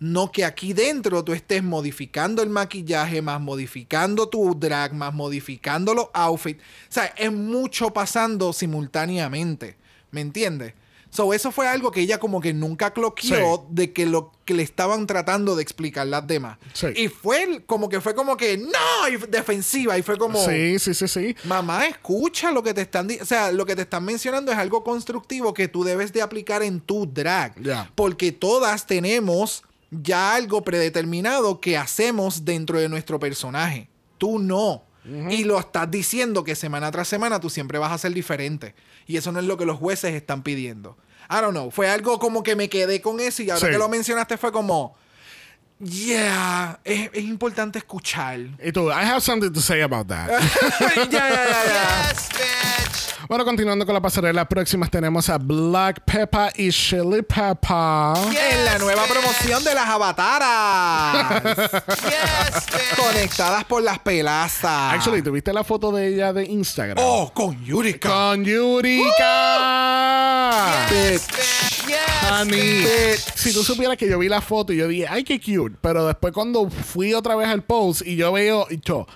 [0.00, 5.92] No que aquí dentro tú estés modificando el maquillaje, más modificando tu drag, más modificando
[5.92, 6.62] los outfits.
[6.62, 9.76] O sea, es mucho pasando simultáneamente.
[10.10, 10.74] ¿Me entiendes?
[11.10, 13.62] So, eso fue algo que ella como que nunca cloqueó Sí.
[13.70, 16.58] de que lo que le estaban tratando de explicar las demás.
[16.74, 16.88] Sí.
[16.96, 19.96] Y fue como que fue como que no, y defensiva.
[19.98, 21.34] Y fue como Sí, sí, sí, sí.
[21.44, 23.24] Mamá, escucha lo que te están diciendo.
[23.24, 26.62] O sea, lo que te están mencionando es algo constructivo que tú debes de aplicar
[26.62, 27.54] en tu drag.
[27.94, 33.88] Porque todas tenemos ya algo predeterminado que hacemos dentro de nuestro personaje.
[34.18, 34.84] Tú no.
[35.30, 38.74] Y lo estás diciendo que semana tras semana tú siempre vas a ser diferente.
[39.06, 40.98] Y eso no es lo que los jueces están pidiendo.
[41.30, 41.70] I don't know.
[41.70, 43.72] Fue algo como que me quedé con eso y ahora Sí.
[43.72, 44.94] que lo mencionaste fue como...
[45.80, 48.40] Yeah, es, es importante escuchar.
[48.62, 50.28] Y tú, I have something to say about that.
[51.10, 52.08] ya, ya.
[52.08, 53.28] Yes, bitch.
[53.28, 58.14] bueno, continuando con la pasarela, próximas tenemos a Black Peppa y Chili Peppa.
[58.50, 61.42] En la nueva promoción de las avataras.
[62.08, 62.96] Yes, bitch.
[62.96, 64.94] conectadas por las pelazas.
[64.94, 66.96] Actually, ¿tuviste la foto de ella de Instagram?
[67.00, 68.08] Oh, con Yurika.
[68.08, 69.04] Con Yurika.
[70.90, 71.22] Bitch.
[71.86, 72.82] Yes, Honey.
[72.82, 73.34] Bitch.
[73.36, 75.67] Si tú supieras que yo vi la foto y yo dije, ay, qué cute.
[75.80, 79.06] Pero después cuando fui otra vez al post y yo veo, y yo,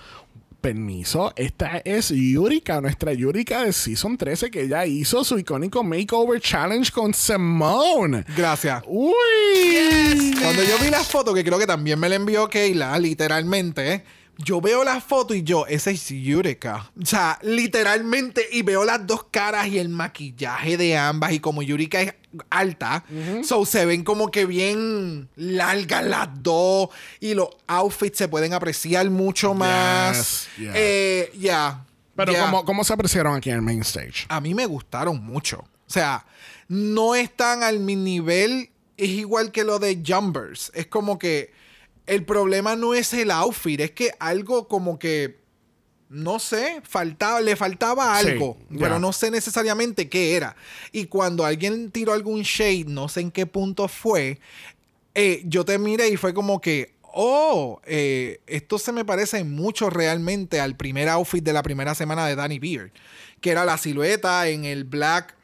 [0.63, 6.39] permiso, esta es Yurika, nuestra Yurika de Season 13 que ella hizo su icónico Makeover
[6.39, 8.23] Challenge con Simone.
[8.35, 8.81] Gracias.
[8.87, 10.33] Uy.
[10.41, 14.05] Cuando yo vi la foto, que creo que también me la envió Keila, literalmente,
[14.37, 16.91] yo veo la foto y yo, esa es Yurika.
[17.01, 21.61] O sea, literalmente, y veo las dos caras y el maquillaje de ambas, y como
[21.61, 22.13] Yurika es
[22.49, 23.03] alta,
[23.43, 29.09] so se ven como que bien largas las dos, y los outfits se pueden apreciar
[29.09, 30.47] mucho más.
[30.57, 30.69] Yes.
[30.73, 31.85] Eh, ya.
[32.15, 32.33] Pero.
[32.33, 34.25] ¿cómo, ¿cómo se apreciaron aquí en el main stage?
[34.29, 35.57] a mí me gustaron mucho.
[35.87, 36.25] O sea,
[36.67, 38.69] no están al mi nivel.
[38.97, 40.71] Es igual que lo de Jumpers.
[40.75, 41.51] Es como que
[42.05, 45.42] el problema no es el outfit, es que algo como que.
[46.13, 50.55] No sé, faltaba, le faltaba algo, pero no sé necesariamente qué era.
[50.91, 54.39] Y cuando alguien tiró algún shade, no sé en qué punto fue,
[55.15, 59.89] eh, yo te miré y fue como que, oh, eh, esto se me parece mucho
[59.89, 62.91] realmente al primer outfit de la primera semana de Danny Beard,
[63.41, 65.35] que era la silueta en el black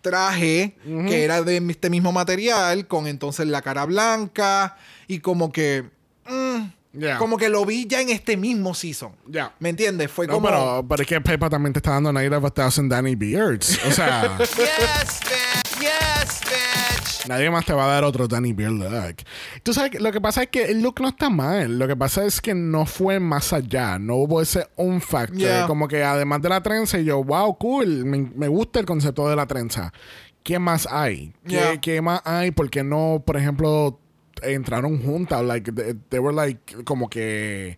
[0.00, 0.76] traje,
[1.08, 4.76] que era de este mismo material, con entonces la cara blanca
[5.08, 5.84] y como que...
[6.26, 7.18] mm, Yeah.
[7.18, 9.12] Como que lo vi ya en este mismo season.
[9.26, 9.52] Ya.
[9.58, 10.10] ¿Me entiendes?
[10.10, 10.48] Fue No, como...
[10.48, 13.78] pero, pero es que Pepa también te está dando Night of a Thousand Danny Beards.
[13.86, 15.80] O sea, Yes, bitch.
[15.80, 17.28] Yes, bitch.
[17.28, 19.16] nadie más te va a dar otro Danny Beard look.
[19.62, 21.78] Tú sabes, que lo que pasa es que el look no está mal.
[21.78, 23.98] Lo que pasa es que no fue más allá.
[23.98, 25.36] No hubo ese un factor.
[25.36, 25.66] Yeah.
[25.66, 28.04] Como que además de la trenza, y yo, wow, cool.
[28.04, 29.92] Me, me gusta el concepto de la trenza.
[30.42, 31.32] ¿Qué más hay?
[31.44, 31.80] ¿Qué, Yeah.
[31.80, 32.52] qué más hay?
[32.52, 33.98] ¿Por qué no, por ejemplo,
[34.42, 35.42] entraron juntas?
[35.44, 37.76] Like, they, they were like, como que.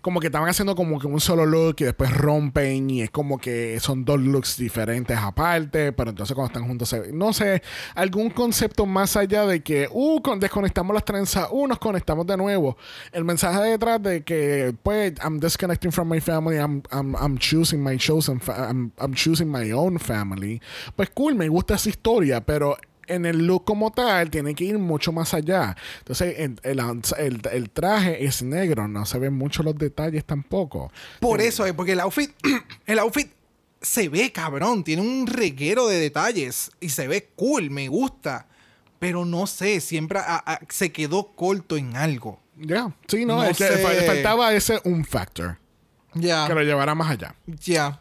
[0.00, 3.38] Como que estaban haciendo como que un solo look y después rompen y es como
[3.38, 7.62] que son dos looks diferentes aparte, pero entonces cuando están juntos se No sé,
[7.94, 12.36] algún concepto más allá de que, uh, con- desconectamos las trenzas, uh, nos conectamos de
[12.36, 12.76] nuevo.
[13.12, 17.80] El mensaje detrás de que, pues, I'm disconnecting from my family, I'm, I'm, I'm choosing
[17.80, 20.60] my fa- I'm, I'm choosing my own family.
[20.96, 22.76] Pues cool, me gusta esa historia, pero
[23.14, 25.76] en el look como tal tiene que ir mucho más allá.
[25.98, 30.90] Entonces, el, el, el- traje es negro, no se ven mucho los detalles tampoco.
[31.20, 32.30] Por eso es, porque el outfit,
[32.86, 33.30] el outfit
[33.80, 38.46] se ve cabrón, tiene un reguero de detalles y se ve cool, me gusta.
[38.98, 42.40] Pero no sé, siempre a- a- se quedó corto en algo.
[42.56, 43.66] Ya, sí, no, No es que
[44.06, 45.58] faltaba ese un factor
[46.14, 47.34] Ya, que lo llevara más allá.
[47.46, 47.98] ya.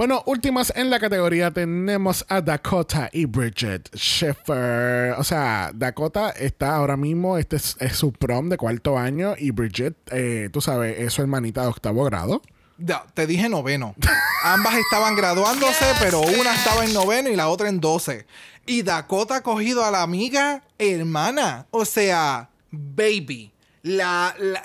[0.00, 5.12] Bueno, últimas en la categoría tenemos a Dakota y Bridget Sheffer.
[5.18, 9.50] O sea, Dakota está ahora mismo, este es, es su prom de cuarto año y
[9.50, 12.40] Bridget, eh, tú sabes, es su hermanita de octavo grado.
[12.78, 13.94] Ya, te dije noveno.
[14.42, 18.24] Ambas estaban graduándose, pero una estaba en noveno y la otra en doce.
[18.64, 21.66] Y Dakota ha cogido a la amiga hermana.
[21.72, 23.52] O sea, baby.
[23.82, 24.64] La, la-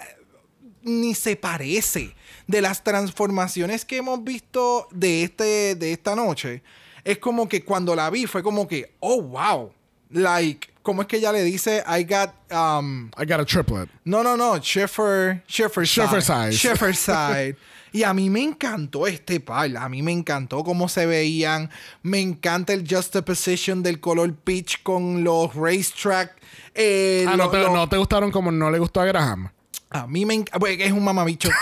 [0.83, 2.15] ni se parece.
[2.47, 6.61] De las transformaciones que hemos visto de, este, de esta noche,
[7.03, 9.71] es como que cuando la vi fue como que, oh, wow.
[10.11, 11.83] Like, ¿cómo es que ella le dice?
[11.87, 12.29] I got...
[12.51, 13.89] Um, I got a triplet.
[14.03, 14.57] no, no, no.
[14.59, 15.43] Sheffer.
[15.47, 16.51] Sheffer Sheffer side.
[16.51, 17.57] Sheffer side.
[17.91, 19.75] Y a mí me encantó este par.
[19.77, 21.69] A mí me encantó cómo se veían.
[22.03, 26.35] Me encanta el juxtaposition del color peach con los racetrack.
[26.75, 29.49] Eh, Ah, lo- no, te, lo- no te gustaron como no le gustó a Graham.
[29.89, 30.67] A mí me encantó.
[30.67, 31.49] Es un mamabicho.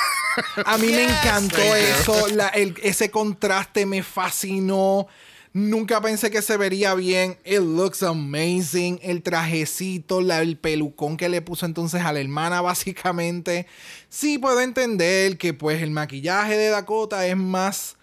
[0.66, 2.28] A mí me encantó eso.
[2.30, 5.08] la- el- ese contraste me fascinó.
[5.56, 7.38] Nunca pensé que se vería bien.
[7.46, 9.00] It looks amazing.
[9.04, 13.68] El trajecito, la- el pelucón que le puso entonces a la hermana, básicamente.
[14.10, 17.98] Sí puedo entender que pues el maquillaje de Dakota es más,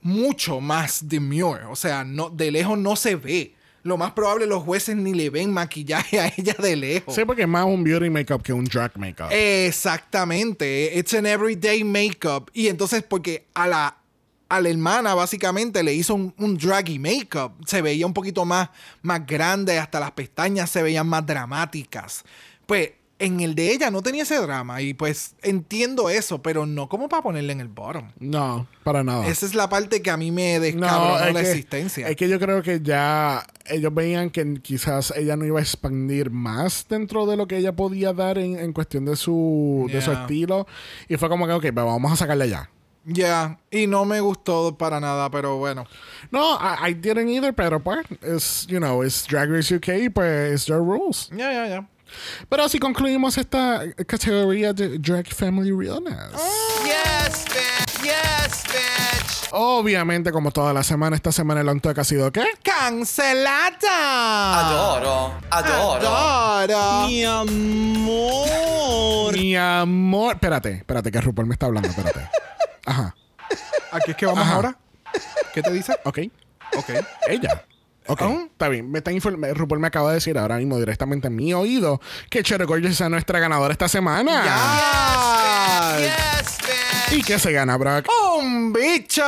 [0.00, 1.64] mucho más demure.
[1.66, 3.54] O sea, no, de lejos no se ve.
[3.82, 7.14] Lo más probable los jueces ni le ven maquillaje a ella de lejos.
[7.14, 9.28] Sí, porque es más un beauty makeup que un drag makeup.
[9.30, 10.98] Exactamente.
[10.98, 12.50] It's an everyday makeup.
[12.52, 13.96] Y entonces, porque a la,
[14.48, 17.52] a la hermana básicamente le hizo un, un draggy makeup.
[17.66, 18.68] Se veía un poquito más,
[19.02, 22.22] más grande, hasta las pestañas se veían más dramáticas.
[22.66, 22.90] Pues
[23.20, 24.82] en el de ella no tenía ese drama.
[24.82, 28.10] Y pues entiendo eso, pero no como para ponerle en el bottom.
[28.18, 29.28] no, para nada.
[29.28, 32.08] Esa es la parte que a mí me descabronó es la que- existencia.
[32.08, 36.30] Es que yo creo que ya ellos veían que quizás ella no iba a expandir
[36.30, 40.10] más dentro de lo que ella podía dar en, en cuestión de su, de su
[40.10, 40.22] Yeah.
[40.22, 40.66] estilo.
[41.08, 42.70] Y fue como que, ok, pero vamos a sacarla ya.
[43.06, 45.86] Ya, y no me gustó para nada, pero bueno.
[46.30, 50.52] No, I, I didn't either, pero pues, es, you know, es Drag Race UK, pues,
[50.52, 51.30] it's their rules.
[51.30, 51.88] Ya, ya, ya.
[52.48, 56.32] Pero así concluimos esta categoría de Drag Family Realness.
[56.84, 58.02] Yes, bitch.
[58.02, 59.48] Yes, bitch.
[59.52, 62.44] Obviamente, como toda la semana, esta semana el on talk ha sido ¿qué?
[62.62, 64.60] ¡Cancelada!
[64.60, 65.34] Adoro.
[65.50, 66.08] Adoro.
[66.08, 67.08] Adoro.
[67.08, 69.32] Mi amor.
[69.32, 70.34] Mi amor.
[70.34, 72.28] Espérate, espérate, que RuPaul me está hablando, espérate.
[72.86, 73.14] Ajá.
[73.92, 74.54] ¿A qué es que vamos Ajá.
[74.54, 74.78] ahora?
[75.52, 75.96] ¿Qué te dice?
[76.04, 76.18] Ok.
[76.76, 76.90] Ok.
[77.28, 77.64] Ella.
[78.06, 78.90] Ok, está bien.
[78.90, 82.64] Me están RuPaul me acaba de decir ahora mismo directamente en mi oído que Cherry
[82.64, 84.42] Gorgeous es nuestra ganadora esta semana.
[85.98, 87.18] Yes, bitch.
[87.18, 88.08] ¿Y qué se gana, Brock?
[88.38, 89.22] ¡Un bicho!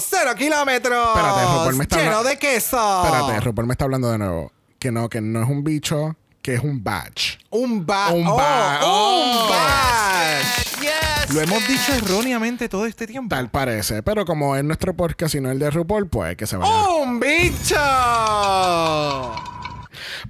[0.00, 1.08] ¡Cero kilómetros!
[1.08, 3.04] Espérate, RuPaul me está ¡Lleno de queso!
[3.04, 4.52] Espérate, RuPaul me está hablando de nuevo.
[4.78, 7.38] Que no, que no es un bicho, que es un badge.
[7.50, 8.12] ¡Un ba...
[8.12, 9.48] Un oh, ba- ¡Un oh.
[9.50, 10.80] badge!
[10.80, 11.34] Yes.
[11.34, 13.34] Lo hemos dicho erróneamente todo este tiempo.
[13.34, 14.02] Tal parece.
[14.02, 16.72] Pero como es nuestro podcast y no el de RuPaul, pues que se vaya.
[17.02, 17.76] ¡Un bicho!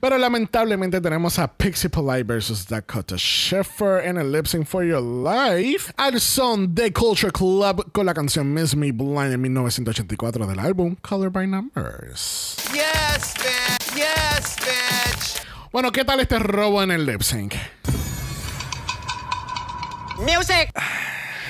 [0.01, 5.03] Pero lamentablemente tenemos a Pixie Polite versus Dakota Sheffer en el Lip Sync for Your
[5.03, 10.59] Life al son de Culture Club con la canción Miss Me Blind en 1984 del
[10.61, 12.57] álbum Color by Numbers.
[12.73, 13.97] Yes, bitch.
[13.97, 14.88] Yes, bitch.
[15.79, 17.55] Bueno, ¿qué tal este robo en el lip sync?
[20.19, 20.73] Music.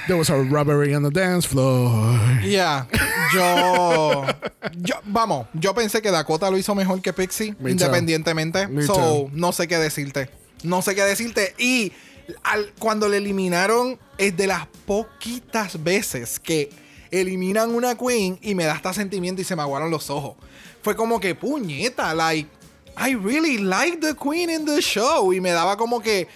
[0.07, 2.21] There was a robbery on the dance floor.
[2.43, 2.87] Yeah.
[3.33, 4.27] Yo,
[4.83, 4.97] yo.
[5.07, 8.69] Vamos, yo pensé que Dakota lo hizo mejor que Pixie, Me independientemente.
[8.69, 9.31] Me so, too.
[9.33, 10.29] no sé qué decirte.
[10.63, 11.55] No sé qué decirte.
[11.57, 11.95] Y
[12.43, 16.69] al- cuando le eliminaron, es de las poquitas veces que
[17.11, 20.37] eliminan una queen y me da hasta sentimiento y se me aguaron los ojos.
[20.83, 22.58] Fue como que puñeta, like,
[22.99, 25.33] I really like the queen in the show.
[25.33, 26.29] Y me daba como que.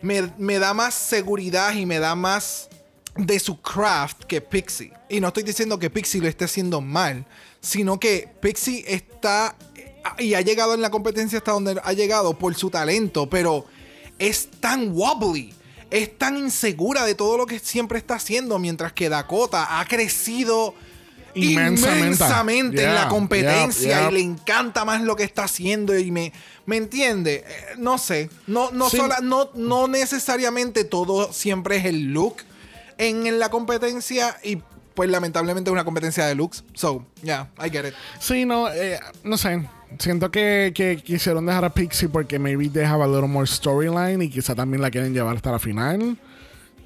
[0.00, 2.68] Me, me da más seguridad y me da más
[3.16, 4.92] de su craft que Pixie.
[5.08, 7.26] Y no estoy diciendo que Pixie lo esté haciendo mal,
[7.60, 9.56] sino que Pixie está
[10.18, 13.66] y ha llegado en la competencia hasta donde ha llegado por su talento, pero
[14.18, 15.52] es tan wobbly,
[15.90, 20.74] es tan insegura de todo lo que siempre está haciendo, mientras que Dakota ha crecido
[21.34, 21.98] Inmensamente.
[22.06, 26.32] inmensamente en la competencia yeah, y le encanta más lo que está haciendo y me,
[26.66, 27.44] me entiende.
[27.46, 28.96] Eh, no sé, no, no, Sí.
[28.96, 32.36] sola- no, no necesariamente todo siempre es el look
[32.98, 34.58] en, en la competencia y
[34.94, 36.64] pues lamentablemente es una competencia de looks.
[36.74, 37.94] So, yeah, I get it.
[38.18, 39.62] Sí, no, eh, no sé.
[39.98, 44.20] Siento que, que quisieron dejar a Pixie porque maybe they have a little more storyline
[44.22, 46.18] y quizá también la quieren llevar hasta la final.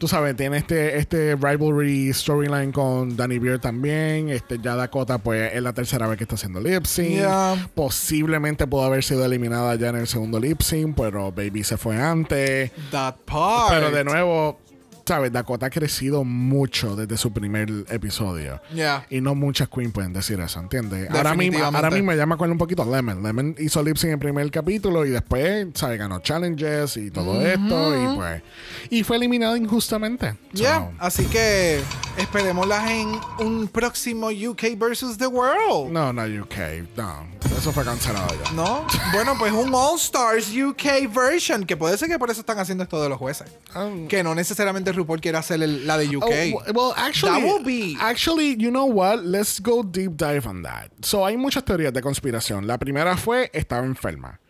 [0.03, 4.31] Tú sabes, tiene este, este rivalry storyline con Danny Beer también.
[4.31, 7.11] Este, ya Dakota, pues, es la tercera vez que está haciendo lip sync.
[7.11, 7.69] Yeah.
[7.73, 12.03] Posiblemente pudo haber sido eliminada ya en el segundo lip sync, pero Baby se fue
[12.03, 12.73] antes.
[12.91, 13.69] That part.
[13.71, 14.59] Pero de nuevo,
[15.07, 15.33] ¿sabes?
[15.33, 18.61] Dakota ha crecido mucho desde su primer episodio.
[18.75, 19.07] Yeah.
[19.11, 21.11] Y no muchas queens pueden decir eso, ¿entiendes?
[21.11, 23.23] Ahora mismo, ahora mismo ya me acuerdo un poquito Lemon.
[23.23, 25.99] Lemon hizo lip en el primer capítulo y después, ¿sabes?
[25.99, 28.13] Ganó challenges y todo esto.
[28.13, 28.43] Y pues.
[28.91, 30.33] Y fue eliminado injustamente.
[30.55, 31.81] So, Yeah, así que
[32.17, 35.93] esperémoslas en un próximo UK versus the World.
[35.93, 36.87] No, no UK.
[36.97, 37.52] No.
[37.63, 38.51] Eso fue cancelado ya.
[38.55, 38.85] ¿No?
[39.13, 42.83] Bueno, pues un All Stars UK version, que puede ser que por eso están haciendo
[42.83, 43.53] esto de los jueces.
[43.77, 46.25] Um, Que no necesariamente RuPaul quiere hacer el- la de UK.
[46.57, 49.21] Oh, well, actually, That will be- actually, you know what?
[49.23, 50.89] Let's go deep dive on that.
[51.03, 52.67] So, hay muchas teorías de conspiración.
[52.67, 54.41] La primera fue estaba enferma.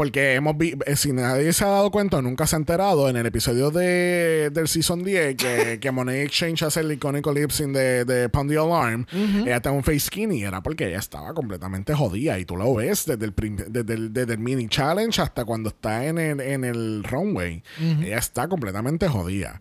[0.00, 3.18] Porque hemos vi eh, si nadie se ha dado cuenta, nunca se ha enterado en
[3.18, 7.74] el episodio de, del Season 10 que, que Monet Exchange hace el icónico lip sync
[7.74, 9.04] de, de Pound the Alarm.
[9.12, 10.42] Ella estaba un face skinny.
[10.42, 12.38] Era porque ella estaba completamente jodida.
[12.38, 13.34] Y tú lo ves desde el,
[13.68, 17.62] desde el, desde el mini challenge hasta cuando está en el, en el runway.
[17.78, 19.60] Ella está completamente jodida.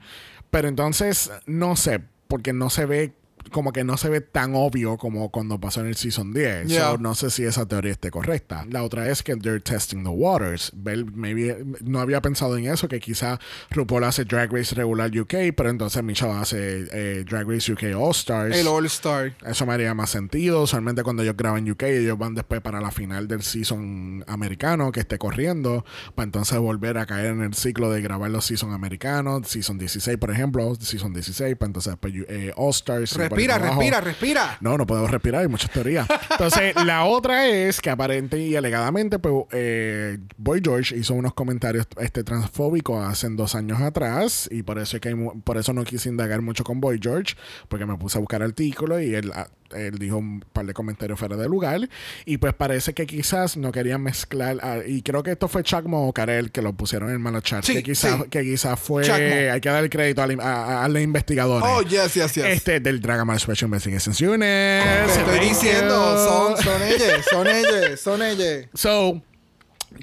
[0.52, 3.12] Pero entonces, no sé, porque no se ve
[3.50, 6.68] como que no se ve tan obvio como cuando pasó en el Season 10.
[6.68, 6.92] Yeah.
[6.92, 8.66] So, no sé si esa teoría esté correcta.
[8.70, 10.72] La otra es que they're testing the waters.
[10.76, 13.40] Ver, maybe, no había pensado en eso, que quizá
[13.72, 18.12] RuPaul hace Drag Race regular UK, pero entonces Michelle hace eh, Drag Race UK All
[18.12, 18.56] Stars.
[18.56, 19.34] El All Star.
[19.46, 20.64] Eso me haría más sentido.
[20.64, 25.00] Usualmente cuando ellos graban UK, ellos van después para la final del season americano que
[25.00, 25.86] esté corriendo,
[26.16, 30.18] para entonces volver a caer en el ciclo de grabar los season americanos, season 16,
[30.18, 33.18] por ejemplo, season 16, para entonces después eh, All Stars.
[33.48, 34.58] Respira, respira, respira.
[34.62, 36.08] No, no podemos respirar, hay muchas teorías.
[36.32, 41.88] Entonces, la otra es que aparente y alegadamente, pues, eh, Boy George hizo unos comentarios
[42.00, 45.84] este, transfóbicos hace dos años atrás y por eso, es que hay por eso no
[45.84, 47.36] quise indagar mucho con Boy George,
[47.68, 51.20] porque me puse a buscar artículos y él, ah, él dijo un par de comentarios
[51.20, 51.88] fuera de lugar
[52.26, 56.08] y pues parece que quizás no querían mezclar, ah, y creo que esto fue Chacmo
[56.08, 58.30] o Karel que lo pusieron en el malo chat, Sí, que quizás sí.
[58.30, 59.26] que quizás fue, Chacmo.
[59.54, 61.68] hay que dar el crédito a, la- a- a los investigadores.
[61.70, 62.46] Oh, yes, yes, yes.
[62.46, 64.40] Este del Dragon Special Investigations Unit.
[64.40, 68.66] Te estoy diciendo, son, son ellos, son ellos, son ellos.
[68.74, 69.22] So,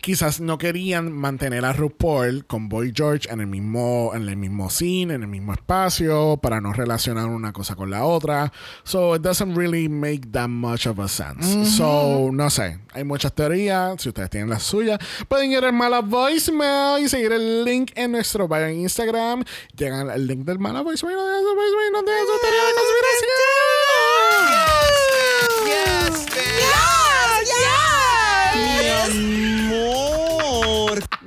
[0.02, 4.70] quizás no querían mantener a RuPaul con Boy George en el mismo en el mismo
[4.70, 8.52] scene, en el mismo espacio para no relacionar una cosa con la otra.
[8.84, 11.70] So, it doesn't really make that much of a sense.
[11.76, 16.00] So, no sé, hay muchas teorías, si ustedes tienen las suyas, pueden ir al Mala
[16.00, 19.44] Voicemail y seguir el link en nuestro bio en Instagram.
[19.76, 22.72] Llegan al link del Mala Voicemail, no dejan su voicemail, no dejan su teoría de
[22.74, 23.75] conspiración.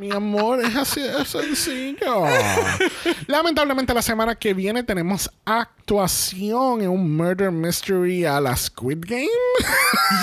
[0.09, 0.63] Mi amor.
[0.63, 2.25] Es así de sencillo.
[3.27, 9.27] Lamentablemente, la semana que viene tenemos actuación en un murder mystery a la Squid Game.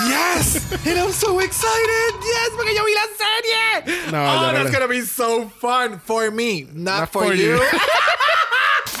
[0.07, 0.61] Yes!
[0.85, 2.13] And I'm so excited!
[2.21, 4.11] Yes, porque yo vi la serie!
[4.11, 7.55] No, oh, that's gonna be so fun for me, not, Not for, for you.
[7.55, 7.61] you.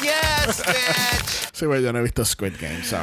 [0.03, 1.49] Yes, bitch.
[1.53, 2.97] Sí, pues yo no he visto Squid Game, so.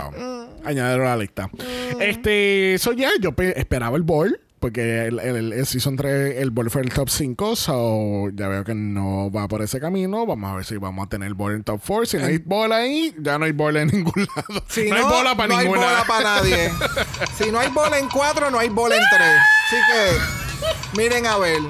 [0.64, 1.50] Añadirlo a la lista.
[1.98, 4.40] Este, so ya, yo pe- esperaba el ball.
[4.60, 8.64] Porque el, el, el Season 3, el ball fue el top 5, so ya veo
[8.64, 10.24] que no va por ese camino.
[10.24, 12.06] Vamos a ver si vamos a tener el ball en top 4.
[12.06, 14.64] Si no hay bola ahí, ya no hay bola en ningún lado.
[14.68, 15.86] Si no, hay bola para no hay ninguna.
[15.86, 16.70] bola para nadie.
[17.36, 19.38] si no hay bola en cuatro, no hay bola en tres.
[19.66, 21.60] Así que, miren a ver.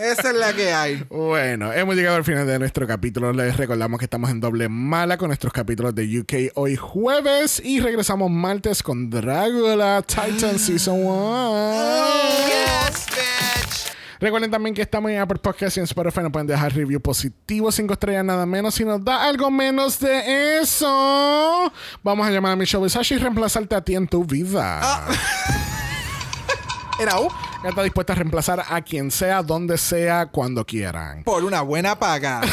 [0.00, 1.04] Esa es la que hay.
[1.08, 3.32] Bueno, hemos llegado al final de nuestro capítulo.
[3.32, 7.80] Les recordamos que estamos en doble mala con nuestros capítulos de UK hoy jueves y
[7.80, 12.04] regresamos martes con Dragula Titan Season 1.
[12.46, 13.92] Yes, bitch.
[14.20, 16.20] Recuerden también que estamos en Apple Podcast y en Spotify.
[16.20, 18.74] Nos pueden dejar review positivo, 5 estrellas, nada menos.
[18.74, 21.72] Si nos da algo menos de eso,
[22.02, 25.06] vamos a llamar a Michelle Visage y reemplazarte a ti en tu vida.
[27.00, 27.28] Era U
[27.68, 31.24] está dispuesta a reemplazar a quien sea, donde sea, cuando quieran.
[31.24, 32.40] por una buena paga.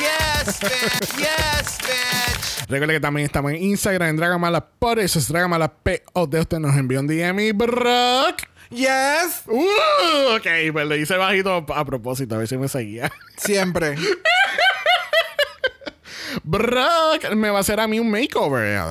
[0.00, 1.16] Yes, bitch.
[1.18, 2.60] Yes, bitch.
[2.70, 6.34] Recuerden que también estamos en Instagram, en Dragamala, por eso es Dragamala POD.
[6.36, 8.44] Usted nos envió un DM y Brock.
[8.70, 9.42] Yes.
[9.46, 13.12] Uh, ok, pues lo hice bajito a propósito, a ver si me seguía.
[13.36, 13.96] Siempre.
[16.44, 18.84] Brock me va a hacer a mí un makeover.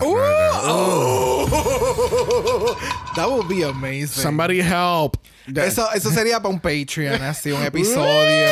[3.15, 4.21] That would be amazing.
[4.21, 5.17] Somebody help.
[5.55, 8.47] Eso, eso sería para un Patreon, así, un episodio.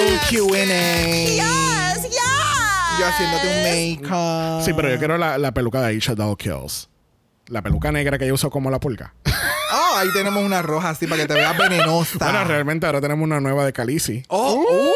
[0.00, 0.56] Un QA.
[0.56, 2.20] Yes, yes.
[2.98, 4.64] Yo haciéndote un make-up.
[4.64, 6.88] Sí, pero yo quiero la, la peluca de Aisha Doll Kills.
[7.48, 9.14] La peluca negra que yo uso como la pulga.
[9.72, 12.18] Oh, ahí tenemos una roja así para que te veas venenosa.
[12.18, 14.24] Bueno, realmente ahora tenemos una nueva de Khaleesi.
[14.28, 14.92] Oh, uh.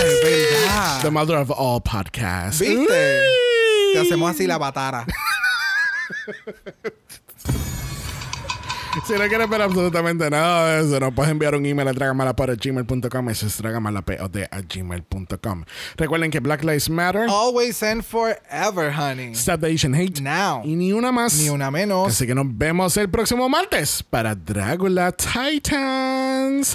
[0.00, 1.02] Ay, verdad.
[1.02, 2.58] The mother of all podcasts.
[2.60, 2.76] ¿Viste?
[2.76, 3.92] Uy.
[3.94, 5.06] Te hacemos así la batara.
[9.06, 13.30] Si no quieres ver absolutamente nada de eso, nos puedes enviar un email a dragamalapod.gmail.com.
[13.30, 15.64] Eso es dragamalapod.gmail.com.
[15.96, 19.32] Recuerden que Black Lives Matter, Always and forever, honey.
[19.34, 20.62] Stop the Asian Hate Now.
[20.64, 21.38] y ni una más.
[21.38, 22.08] Ni una menos.
[22.08, 26.74] Así que nos vemos el próximo martes para Dragula Titans.